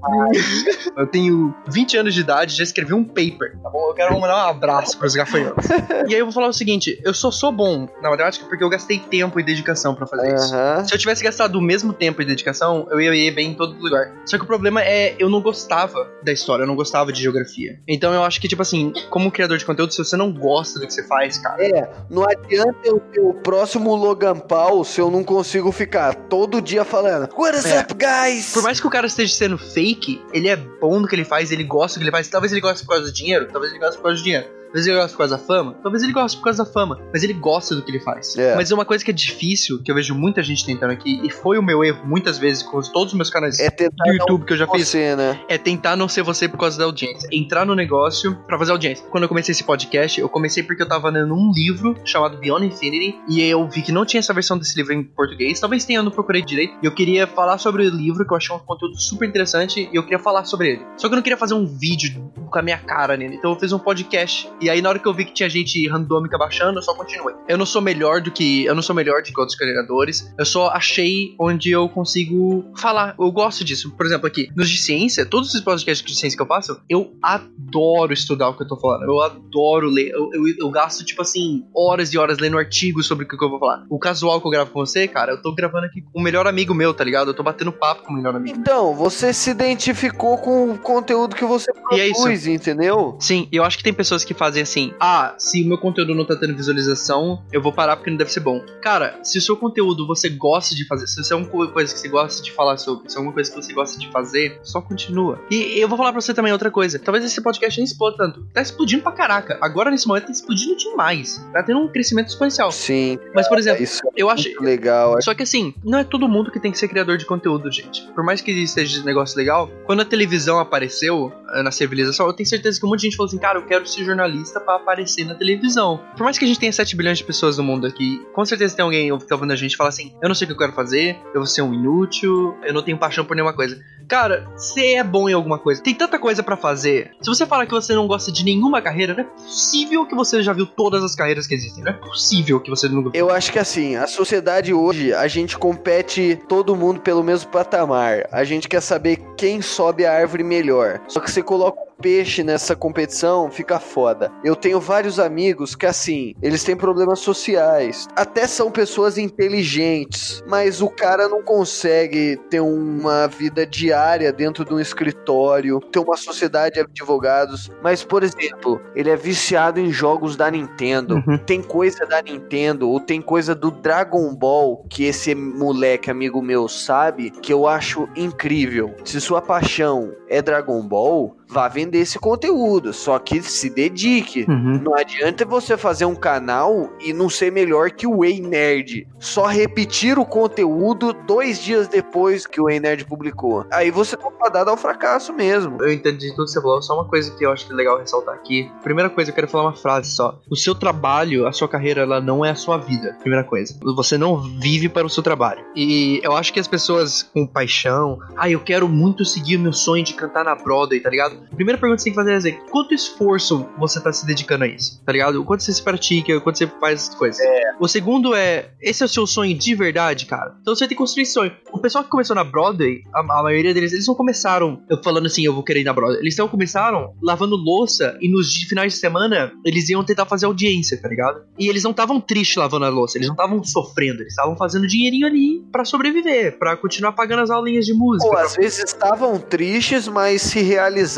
Eu 0.97 1.07
tenho 1.07 1.55
20 1.69 1.97
anos 1.99 2.15
de 2.15 2.21
idade, 2.21 2.57
já 2.57 2.65
escrevi 2.65 2.95
um 2.95 3.05
paper, 3.05 3.57
tá 3.63 3.71
bom? 3.71 3.89
Eu 3.89 3.95
quero 3.95 4.21
mandar 4.21 4.47
um 4.47 4.51
abraço 4.51 4.99
pros 4.99 5.15
gafanhotos. 5.15 5.69
e 6.09 6.15
aí 6.15 6.21
eu 6.21 6.27
vou 6.27 6.33
falar 6.33 6.49
o 6.49 6.53
seguinte: 6.53 7.01
eu 7.05 7.15
só 7.15 7.31
sou 7.31 7.53
bom 7.53 7.89
na 8.03 8.11
matemática 8.11 8.47
porque 8.47 8.63
eu 8.63 8.69
gastei 8.69 8.99
tempo 8.99 9.39
e 9.39 9.43
dedicação 9.43 9.95
pra 9.95 10.07
fazer 10.07 10.35
isso. 10.35 10.55
Aham. 10.55 10.85
Se 10.85 10.95
eu 10.95 10.99
tivesse 10.99 11.23
gastado 11.23 11.57
o 11.57 11.61
mesmo 11.61 11.93
tempo 11.93 12.23
e 12.23 12.25
dedicação, 12.25 12.87
eu 12.91 13.01
ia 13.01 13.15
ir 13.15 13.31
bem 13.31 13.51
em 13.51 13.55
todo 13.55 13.75
lugar. 13.79 14.13
Só 14.27 14.37
que 14.37 14.45
o 14.45 14.47
problema 14.47 14.83
é, 14.83 15.15
eu 15.19 15.29
não 15.29 15.41
gostava 15.41 16.09
da 16.23 16.33
história, 16.33 16.63
eu 16.63 16.67
não 16.67 16.77
gostava 16.77 17.13
de 17.13 17.23
geografia. 17.23 17.79
Então 17.89 18.13
eu 18.13 18.25
acho 18.25 18.41
que, 18.41 18.49
tipo 18.49 18.63
assim, 18.63 18.93
como 19.11 19.31
criador 19.31 19.59
de 19.59 19.65
conteúdo, 19.65 19.84
se 19.93 19.99
você 19.99 20.17
não 20.17 20.33
gosta 20.33 20.79
do 20.79 20.87
que 20.87 20.93
você 20.95 21.03
faz, 21.07 21.37
cara. 21.39 21.63
É, 21.63 21.91
não 22.09 22.25
adianta 22.25 22.79
eu 22.85 22.99
ter 23.01 23.21
o 23.21 23.35
próximo 23.35 23.95
Logan 23.95 24.39
Paul 24.39 24.85
se 24.85 25.01
eu 25.01 25.11
não 25.11 25.23
consigo 25.23 25.71
ficar 25.73 26.15
todo 26.15 26.63
dia 26.63 26.85
falando 26.85 27.29
What 27.37 27.59
is 27.59 27.65
É. 27.67 27.81
up, 27.81 27.95
guys? 27.95 28.53
Por 28.53 28.63
mais 28.63 28.81
que 28.81 28.87
o 28.87 28.91
cara 28.91 29.07
esteja 29.07 29.35
sendo 29.35 29.59
fake, 29.59 30.23
ele 30.33 30.49
é 30.49 30.57
bom 30.57 31.01
no 31.01 31.07
que 31.09 31.15
ele 31.15 31.25
faz, 31.25 31.51
ele 31.51 31.65
gosta 31.65 31.99
do 31.99 32.03
que 32.03 32.05
ele 32.05 32.11
faz. 32.13 32.29
Talvez 32.29 32.53
ele 32.53 32.61
goste 32.61 32.85
por 32.85 32.91
causa 32.95 33.05
do 33.07 33.13
dinheiro, 33.13 33.49
talvez 33.51 33.73
ele 33.73 33.81
goste 33.81 33.97
por 33.97 34.05
causa 34.05 34.19
do 34.19 34.25
dinheiro. 34.25 34.47
Talvez 34.75 34.89
ele 34.89 34.97
goste 34.97 35.13
por 35.13 35.19
causa 35.19 35.37
da 35.37 35.43
fama, 35.43 35.77
talvez 35.85 36.03
ele 36.03 36.13
goste 36.13 36.37
por 36.39 36.45
causa 36.45 36.65
da 36.65 36.71
fama, 36.71 36.99
mas 37.13 37.23
ele 37.23 37.33
gosta 37.33 37.77
do 37.77 37.83
que 37.83 37.93
ele 37.93 38.01
faz. 38.01 38.37
É. 38.37 38.57
Mas 38.57 38.73
uma 38.73 38.85
coisa 38.85 39.05
que 39.05 39.11
é 39.13 39.15
difícil, 39.15 39.81
que 39.81 39.89
eu 39.89 39.95
vejo 39.95 40.17
muita 40.17 40.43
gente 40.43 40.67
tentando 40.67 40.91
aqui, 40.91 41.21
e 41.23 41.31
foi 41.31 41.59
o 41.59 41.63
meu 41.63 41.85
erro 41.85 42.05
muitas 42.05 42.39
vezes 42.39 42.65
com 42.65 42.81
todos 42.81 43.13
os 43.13 43.15
meus 43.15 43.31
canais 43.31 43.61
É 43.61 43.71
do 43.71 44.13
YouTube 44.13 44.45
que 44.45 44.53
eu 44.53 44.57
já 44.57 44.67
não 44.67 44.75
fiz, 44.75 44.89
você, 44.89 45.15
né? 45.15 45.41
é 45.49 45.57
tentar 45.57 45.95
não 45.95 46.09
ser 46.09 46.23
você 46.23 46.49
por 46.49 46.59
causa 46.59 46.77
da 46.77 46.87
audiência. 46.87 47.29
Entrar 47.31 47.65
no 47.65 47.73
negócio 47.77 48.35
pra 48.49 48.59
fazer 48.59 48.73
audiência. 48.73 49.07
Quando 49.11 49.23
eu 49.23 49.29
comecei 49.29 49.53
esse 49.53 49.63
podcast, 49.63 50.21
eu 50.21 50.29
comecei 50.29 50.65
porque 50.65 50.83
eu 50.83 50.89
tava 50.89 51.09
lendo 51.09 51.33
um 51.33 51.53
livro 51.53 51.97
chamado 52.05 52.37
Beyond 52.39 52.67
Infinity 52.67 53.17
e 53.29 53.43
eu 53.43 53.69
vi 53.69 53.81
que 53.81 53.93
não 53.93 54.05
tinha 54.05 54.19
essa 54.19 54.35
versão 54.35 54.59
desse 54.59 54.77
livro 54.77 54.93
em 54.93 55.05
português. 55.05 55.61
Talvez 55.61 55.85
tenha, 55.85 56.01
eu 56.01 56.03
não 56.03 56.11
procurei 56.11 56.43
direito. 56.43 56.75
E 56.83 56.87
eu 56.87 56.93
queria 56.93 57.29
falar 57.29 57.59
sobre 57.59 57.87
o 57.87 57.91
livro, 57.91 58.27
que 58.27 58.33
eu 58.33 58.37
achei 58.37 58.55
um 58.55 58.59
conteúdo 58.59 58.99
super 58.99 59.29
interessante 59.29 59.89
e 59.93 59.97
eu 59.97 60.03
queria 60.03 60.19
falar 60.19 60.45
sobre 60.45 60.73
ele. 60.73 60.83
Só 60.97 61.07
que 61.07 61.15
eu 61.15 61.17
não 61.17 61.23
queria 61.23 61.37
fazer 61.37 61.55
um 61.55 61.65
vídeo 61.65 62.33
com 62.51 62.59
a 62.59 62.63
minha 62.63 62.79
cara 62.79 63.17
nele. 63.17 63.37
Então 63.37 63.53
eu 63.53 63.59
fiz 63.59 63.73
um 63.73 63.79
podcast. 63.79 64.51
E 64.65 64.71
aí 64.71 64.81
na 64.81 64.89
hora 64.89 64.99
que 64.99 65.07
eu 65.07 65.13
vi 65.13 65.27
que 65.27 65.33
tinha 65.35 65.49
gente 65.49 65.87
randômica 65.89 66.39
baixando, 66.39 66.79
eu 66.79 66.83
só 66.83 66.95
continuei. 66.95 67.35
Eu 67.47 67.59
não 67.59 67.67
sou 67.67 67.83
melhor 67.83 68.23
do 68.23 68.31
que. 68.31 68.65
Eu 68.65 68.75
não 68.75 68.83
sou 68.83 68.97
melhor 68.97 69.23
do 69.23 69.31
que 69.31 69.39
outros 69.39 69.59
criadores. 69.59 70.33
Eu 70.39 70.45
só 70.47 70.69
achei 70.71 71.35
onde 71.39 71.71
eu 71.71 71.89
consigo 71.89 72.65
falar. 72.77 73.15
Eu 73.19 73.31
gosto 73.31 73.63
disso. 73.63 73.91
Por 73.91 74.07
exemplo, 74.07 74.27
aqui, 74.27 74.51
nos 74.57 74.71
de 74.71 74.79
ciência, 74.79 75.27
todos 75.27 75.51
esses 75.51 75.61
podcasts 75.61 76.05
de 76.05 76.19
ciência 76.19 76.35
que 76.37 76.43
eu 76.43 76.47
faço, 76.47 76.81
eu 76.89 77.15
adoro 77.23 78.13
estudar 78.15 78.49
o 78.49 78.57
que 78.57 78.63
eu 78.63 78.69
tô 78.69 78.77
falando. 78.79 79.03
Eu 79.03 79.21
adoro 79.21 79.87
ler. 79.87 80.09
Eu, 80.09 80.31
eu, 80.33 80.43
eu 80.59 80.71
gasto, 80.71 81.05
tipo 81.05 81.21
assim, 81.21 81.67
horas 81.77 82.15
e 82.15 82.19
horas 82.19 82.39
lendo 82.39 82.57
artigos 82.57 83.07
sobre 83.07 83.27
o 83.27 83.29
que 83.29 83.45
eu 83.45 83.51
vou 83.51 83.59
falar. 83.59 83.85
O 83.91 83.99
casual 83.99 84.41
que 84.41 84.47
eu 84.47 84.51
gravo 84.51 84.71
com 84.71 84.81
você, 84.81 85.07
cara, 85.07 85.33
eu 85.33 85.43
tô 85.43 85.55
gravando 85.55 85.85
aqui 85.85 86.01
com 86.01 86.19
o 86.19 86.23
melhor 86.23 86.47
amigo 86.47 86.73
meu, 86.73 86.95
tá 86.95 87.05
ligado? 87.05 87.29
Eu 87.29 87.35
tô 87.35 87.43
batendo 87.43 87.71
papo 87.71 88.05
com 88.05 88.15
o 88.15 88.17
melhor 88.17 88.35
amigo. 88.35 88.59
Então, 88.59 88.95
você 88.95 89.31
se 89.35 89.51
identificou 89.51 90.39
com 90.39 90.73
o 90.73 90.79
conteúdo 90.79 91.37
que 91.37 91.45
você 91.45 91.71
E 91.93 92.01
é 92.01 92.15
produz, 92.25 92.47
entendeu? 92.47 93.17
Sim, 93.21 93.49
eu 93.53 93.65
acho 93.65 93.77
que 93.77 93.85
tem 93.85 93.93
pessoas 93.93 94.25
que 94.25 94.33
fazem 94.35 94.54
assim: 94.63 94.93
ah, 95.01 95.35
se 95.39 95.63
o 95.63 95.67
meu 95.69 95.79
conteúdo 95.79 96.15
não 96.15 96.25
tá 96.25 96.37
tendo 96.37 96.55
visualização, 96.57 97.43
eu 97.53 97.63
vou 97.63 97.73
parar 97.73 97.97
porque 97.97 98.11
não 98.11 98.17
deve 98.17 98.33
ser 98.33 98.41
bom. 98.41 98.61
Cara, 98.83 99.19
se 99.23 99.39
o 99.39 99.41
seu 99.41 99.57
conteúdo 99.57 100.07
você 100.07 100.29
gosta 100.29 100.75
de 100.75 100.87
fazer, 100.87 101.07
se 101.07 101.21
isso 101.21 101.33
é 101.33 101.37
uma 101.37 101.47
co- 101.47 101.69
coisa 101.69 101.93
que 101.93 101.99
você 102.01 102.09
gosta 102.09 102.43
de 102.43 102.53
falar 102.53 102.77
sobre, 102.77 103.09
se 103.11 103.17
é 103.17 103.21
uma 103.21 103.33
coisa 103.33 103.51
que 103.51 103.57
você 103.57 103.73
gosta 103.73 103.99
de 103.99 104.11
fazer, 104.11 104.59
só 104.63 104.81
continua. 104.81 105.41
E 105.51 105.79
eu 105.81 105.89
vou 105.89 105.97
falar 105.99 106.13
pra 106.13 106.21
você 106.21 106.35
também 106.35 106.53
outra 106.53 106.71
coisa: 106.71 106.99
talvez 106.99 107.25
esse 107.25 107.41
podcast 107.41 107.79
nem 107.79 107.85
exploda 107.85 108.17
tanto. 108.17 108.47
Tá 108.53 108.61
explodindo 108.63 109.03
pra 109.03 109.13
caraca. 109.13 109.59
Agora 109.61 109.91
nesse 109.91 110.07
momento 110.07 110.27
tá 110.27 110.33
explodindo 110.33 110.77
demais. 110.77 111.45
Tá 111.53 111.63
tendo 111.63 111.81
um 111.81 111.89
crescimento 111.89 112.29
exponencial. 112.29 112.71
Sim, 112.73 113.19
Mas, 113.35 113.49
por 113.49 113.59
exemplo, 113.59 113.83
isso 113.83 114.01
é 114.07 114.11
eu 114.17 114.29
acho. 114.31 114.45
muito 114.49 114.63
legal. 114.63 115.21
Só 115.23 115.35
que 115.35 115.43
assim, 115.43 115.75
não 115.85 115.99
é 115.99 116.05
todo 116.05 116.29
mundo 116.29 116.51
que 116.51 116.61
tem 116.61 116.71
que 116.73 116.79
ser 116.79 116.89
criador 116.89 117.17
de 117.17 117.25
conteúdo, 117.27 117.71
gente. 117.71 118.03
Por 118.15 118.25
mais 118.25 118.41
que 118.41 118.67
seja 118.67 118.97
esse 118.99 119.07
negócio 119.07 119.37
legal, 119.37 119.71
quando 119.85 120.01
a 120.01 120.05
televisão 120.05 120.59
apareceu 120.59 121.33
eh, 121.55 121.63
na 121.63 121.71
civilização, 121.71 122.27
eu 122.27 122.33
tenho 122.33 122.49
certeza 122.49 122.79
que 122.79 122.87
um 122.87 122.89
monte 122.91 123.01
de 123.01 123.07
gente 123.07 123.17
falou 123.17 123.29
assim, 123.29 123.39
cara, 123.39 123.59
eu 123.59 123.67
quero 123.67 123.87
ser 123.87 124.05
jornalista 124.05 124.44
pra 124.61 124.77
aparecer 124.77 125.25
na 125.25 125.35
televisão. 125.35 126.01
Por 126.17 126.25
mais 126.25 126.39
que 126.39 126.45
a 126.45 126.49
gente 126.49 126.61
tenha 126.61 126.73
7 126.73 126.97
bilhões 126.97 127.19
de 127.19 127.25
pessoas 127.25 127.59
no 127.59 127.65
mundo 127.65 127.87
aqui, 127.87 128.25
com 128.33 128.45
certeza 128.45 128.77
tem 128.77 128.83
alguém 128.83 129.17
que 129.19 129.27
tá 129.27 129.35
ouvindo 129.35 129.53
a 129.53 129.57
gente 129.57 129.73
e 129.73 129.77
fala 129.77 129.89
assim, 129.89 130.15
eu 130.23 130.29
não 130.29 130.35
sei 130.35 130.45
o 130.45 130.49
que 130.49 130.55
eu 130.55 130.59
quero 130.59 130.73
fazer, 130.73 131.19
eu 131.35 131.41
vou 131.41 131.47
ser 131.47 131.63
um 131.63 131.73
inútil, 131.73 132.57
eu 132.65 132.73
não 132.73 132.83
tenho 132.83 132.99
paixão 132.99 133.25
por 133.25 133.35
nenhuma 133.35 133.55
coisa. 133.55 133.81
Cara, 134.09 134.47
você 134.55 134.95
é 134.95 135.05
bom 135.05 135.29
em 135.29 135.33
alguma 135.33 135.59
coisa. 135.59 135.83
Tem 135.83 135.95
tanta 135.95 136.19
coisa 136.19 136.43
pra 136.43 136.57
fazer. 136.57 137.13
Se 137.21 137.29
você 137.29 137.47
fala 137.47 137.67
que 137.67 137.73
você 137.73 137.95
não 137.95 138.07
gosta 138.07 138.31
de 138.31 138.45
nenhuma 138.45 138.83
carreira, 138.83 139.15
não 139.15 139.21
é 139.21 139.25
possível 139.25 140.07
que 140.07 140.15
você 140.15 140.43
já 140.43 140.53
viu 140.53 140.67
todas 140.67 141.03
as 141.03 141.15
carreiras 141.15 141.47
que 141.47 141.55
existem. 141.55 141.83
Não 141.83 141.91
é 141.91 141.95
possível 141.95 142.61
que 142.61 142.71
você 142.71 142.89
não 142.89 143.11
Eu 143.15 143.31
acho 143.31 143.53
que 143.53 143.59
assim, 143.59 143.97
a 143.97 144.07
sociedade 144.07 144.73
hoje, 144.73 145.13
a 145.13 145.27
gente 145.27 145.57
compete 145.57 146.39
todo 146.49 146.77
mundo 146.77 147.01
pelo 147.01 147.23
mesmo 147.23 147.51
patamar. 147.51 148.29
A 148.31 148.45
gente 148.45 148.69
quer 148.69 148.81
saber 148.81 149.19
quem 149.37 149.63
sobe 149.63 150.05
a 150.05 150.13
árvore 150.13 150.45
melhor. 150.45 151.01
Só 151.09 151.21
que 151.21 151.31
você 151.31 151.43
coloca 151.43 151.94
peixe 152.05 152.45
nessa 152.45 152.77
competição, 152.77 153.51
fica 153.51 153.81
foda. 153.81 154.31
Eu 154.45 154.55
tenho 154.55 154.79
vários 154.79 155.19
amigos 155.19 155.75
que, 155.75 155.87
assim, 155.87 156.35
eles 156.43 156.63
têm 156.63 156.77
problemas 156.77 157.21
sociais. 157.21 158.07
Até 158.15 158.47
são 158.47 158.71
pessoas 158.71 159.17
inteligentes, 159.17 160.45
mas 160.47 160.83
o 160.83 160.91
cara 160.91 161.31
não 161.31 161.43
consegue 161.43 162.39
ter 162.51 162.61
uma 162.61 163.27
vida 163.27 163.65
diária 163.67 164.31
dentro 164.31 164.67
de 164.67 164.75
um 164.75 164.79
escritório, 164.79 165.81
ter 165.81 165.99
uma 165.99 166.15
sociedade 166.15 166.75
de 166.75 166.81
advogados. 166.83 167.71
Mas, 167.83 168.05
por 168.05 168.23
exemplo, 168.23 168.79
ele 168.95 169.09
é 169.09 169.17
viciado 169.17 169.81
em 169.81 169.91
jogos 169.91 170.37
da 170.37 170.51
Nintendo. 170.51 171.23
Uhum. 171.27 171.39
Tem 171.39 171.63
coisa 171.63 172.05
da 172.05 172.21
Nintendo, 172.21 172.91
ou 172.91 173.01
tem 173.01 173.23
coisa 173.23 173.55
do 173.55 173.71
Dragon 173.71 174.35
Ball 174.35 174.85
que 174.91 175.05
esse 175.05 175.35
moleque 175.35 176.11
amigo 176.11 176.43
meu 176.43 176.69
sabe, 176.69 177.31
que 177.31 177.51
eu 177.51 177.67
acho 177.67 178.07
incrível. 178.15 178.95
Se 179.07 179.19
sua 179.23 179.41
paixão 179.41 180.13
é 180.29 180.43
Dragon 180.43 180.83
Ball, 180.87 181.35
vá 181.55 181.69
vender 181.69 181.99
esse 181.99 182.19
conteúdo, 182.19 182.93
só 182.93 183.17
que 183.17 183.41
se 183.41 183.71
dedique. 183.71 184.45
Uhum. 184.49 184.81
Não 184.83 184.97
adianta 184.97 185.45
você 185.45 185.77
fazer 185.77 186.05
um 186.05 186.17
canal 186.17 186.91
e 187.01 187.13
não 187.13 187.31
ser 187.31 187.53
melhor 187.53 187.93
que 187.93 188.09
o 188.09 188.25
Ei 188.25 188.41
Nerd. 188.41 189.07
Só 189.21 189.47
repetir 189.47 190.19
o 190.19 190.27
conteúdo 190.27 191.13
dois 191.13 191.63
dias 191.63 191.87
depois 191.87 192.45
que 192.45 192.61
o 192.61 192.69
Ei 192.69 192.81
Nerd 192.81 193.05
publicou. 193.05 193.65
Aí 193.71 193.93
você 193.93 194.17
tá 194.17 194.29
fadado 194.33 194.71
ao 194.71 194.77
fracasso 194.77 195.33
mesmo. 195.33 195.81
Eu 195.81 195.93
entendi 195.93 196.31
tudo 196.31 196.47
que 196.47 196.51
você 196.51 196.61
falou, 196.61 196.83
só 196.83 196.95
uma 196.95 197.09
coisa 197.09 197.31
que 197.31 197.47
eu 197.47 197.53
acho 197.53 197.67
que 197.67 197.73
é 197.73 197.77
legal 197.77 197.99
ressaltar 197.99 198.35
aqui. 198.35 198.69
Primeira 198.83 199.09
coisa, 199.09 199.31
eu 199.31 199.35
quero 199.35 199.47
falar 199.47 199.65
uma 199.65 199.77
frase 199.77 200.11
só. 200.11 200.41
O 200.51 200.57
seu 200.57 200.75
trabalho, 200.75 201.47
a 201.47 201.53
sua 201.53 201.69
carreira, 201.69 202.03
ela 202.03 202.21
não 202.21 202.45
é 202.45 202.51
a 202.51 202.57
sua 202.57 202.79
vida. 202.79 203.17
Primeira 203.21 203.45
coisa. 203.45 203.79
Você 203.95 204.19
não 204.19 204.41
vive 204.41 204.89
para 204.89 205.07
o 205.07 205.11
seu 205.11 205.23
trabalho. 205.23 205.65
E 205.77 206.21
eu 206.25 206.35
acho 206.37 206.53
que 206.53 206.59
as 206.59 206.67
pessoas 206.67 207.23
com 207.23 207.47
paixão, 207.47 208.19
ah, 208.37 208.51
eu 208.51 208.59
quero 208.59 208.89
muito 208.89 209.25
seguir 209.25 209.57
o 209.57 209.61
meu 209.61 209.73
sonho 209.73 210.03
de 210.03 210.15
cantar 210.15 210.45
na 210.45 210.57
Broadway, 210.57 211.01
tá 211.01 211.11
ligado? 211.11 211.44
A 211.53 211.57
primeira 211.57 211.79
pergunta 211.79 211.97
que 211.97 212.03
você 212.03 212.11
tem 212.11 212.13
que 212.13 212.19
fazer 212.19 212.33
é 212.33 212.37
dizer, 212.37 212.65
quanto 212.71 212.95
esforço 212.95 213.67
você 213.79 214.01
tá 214.01 214.13
se 214.13 214.27
dedicando 214.27 214.65
a 214.65 214.67
isso, 214.67 215.03
tá 215.05 215.13
ligado? 215.13 215.41
O 215.41 215.45
quanto 215.45 215.63
você 215.63 215.73
se 215.73 215.83
pratica, 215.83 216.37
o 216.37 216.41
quanto 216.41 216.59
você 216.59 216.67
faz 216.67 217.09
as 217.09 217.15
coisas. 217.15 217.41
O 217.81 217.89
segundo 217.89 218.35
é, 218.35 218.71
esse 218.81 219.03
é 219.03 219.07
o 219.07 219.09
seu 219.09 219.27
sonho 219.27 219.57
de 219.57 219.75
verdade, 219.75 220.27
cara? 220.27 220.55
Então 220.61 220.75
você 220.75 220.87
tem 220.87 220.97
que 220.97 221.03
construir 221.03 221.23
esse 221.23 221.33
sonho. 221.33 221.53
O 221.73 221.79
pessoal 221.79 222.05
que 222.05 222.11
começou 222.11 222.35
na 222.37 222.45
Broadway, 222.45 223.03
a, 223.13 223.21
a 223.21 223.43
maioria 223.43 223.75
deles, 223.75 223.93
eles 223.93 224.07
não 224.07 224.15
começaram 224.15 224.83
eu 224.89 225.03
falando 225.03 225.27
assim, 225.27 225.45
eu 225.45 225.53
vou 225.53 225.63
querer 225.63 225.81
ir 225.81 225.85
na 225.85 225.93
Broadway. 225.93 226.21
Eles 226.21 226.37
não 226.37 226.49
começaram 226.49 227.15
lavando 227.23 227.57
louça 227.57 228.17
e 228.21 228.29
nos 228.29 228.55
finais 228.55 228.95
de 228.95 228.99
semana 228.99 229.53
eles 229.65 229.89
iam 229.89 230.05
tentar 230.05 230.27
fazer 230.27 230.47
audiência, 230.47 231.01
tá 231.01 231.09
ligado? 231.09 231.43
E 231.59 231.69
eles 231.69 231.83
não 231.83 231.91
estavam 231.91 232.21
tristes 232.21 232.57
lavando 232.57 232.85
a 232.85 232.89
louça, 232.89 233.19
eles 233.19 233.29
não 233.29 233.35
estavam 233.35 233.63
sofrendo, 233.65 234.21
eles 234.23 234.33
estavam 234.33 234.57
fazendo 234.57 234.87
dinheirinho 234.87 235.27
ali 235.27 235.65
pra 235.73 235.85
sobreviver, 235.85 236.59
pra 236.59 236.77
continuar 236.77 237.13
pagando 237.13 237.43
as 237.43 237.51
aulinhas 237.51 237.85
de 237.85 237.95
música. 237.95 238.29
Ou 238.29 238.37
às 238.37 238.55
vezes 238.55 238.85
estavam 238.85 239.39
tristes, 239.39 240.09
mas 240.09 240.43
se 240.43 240.63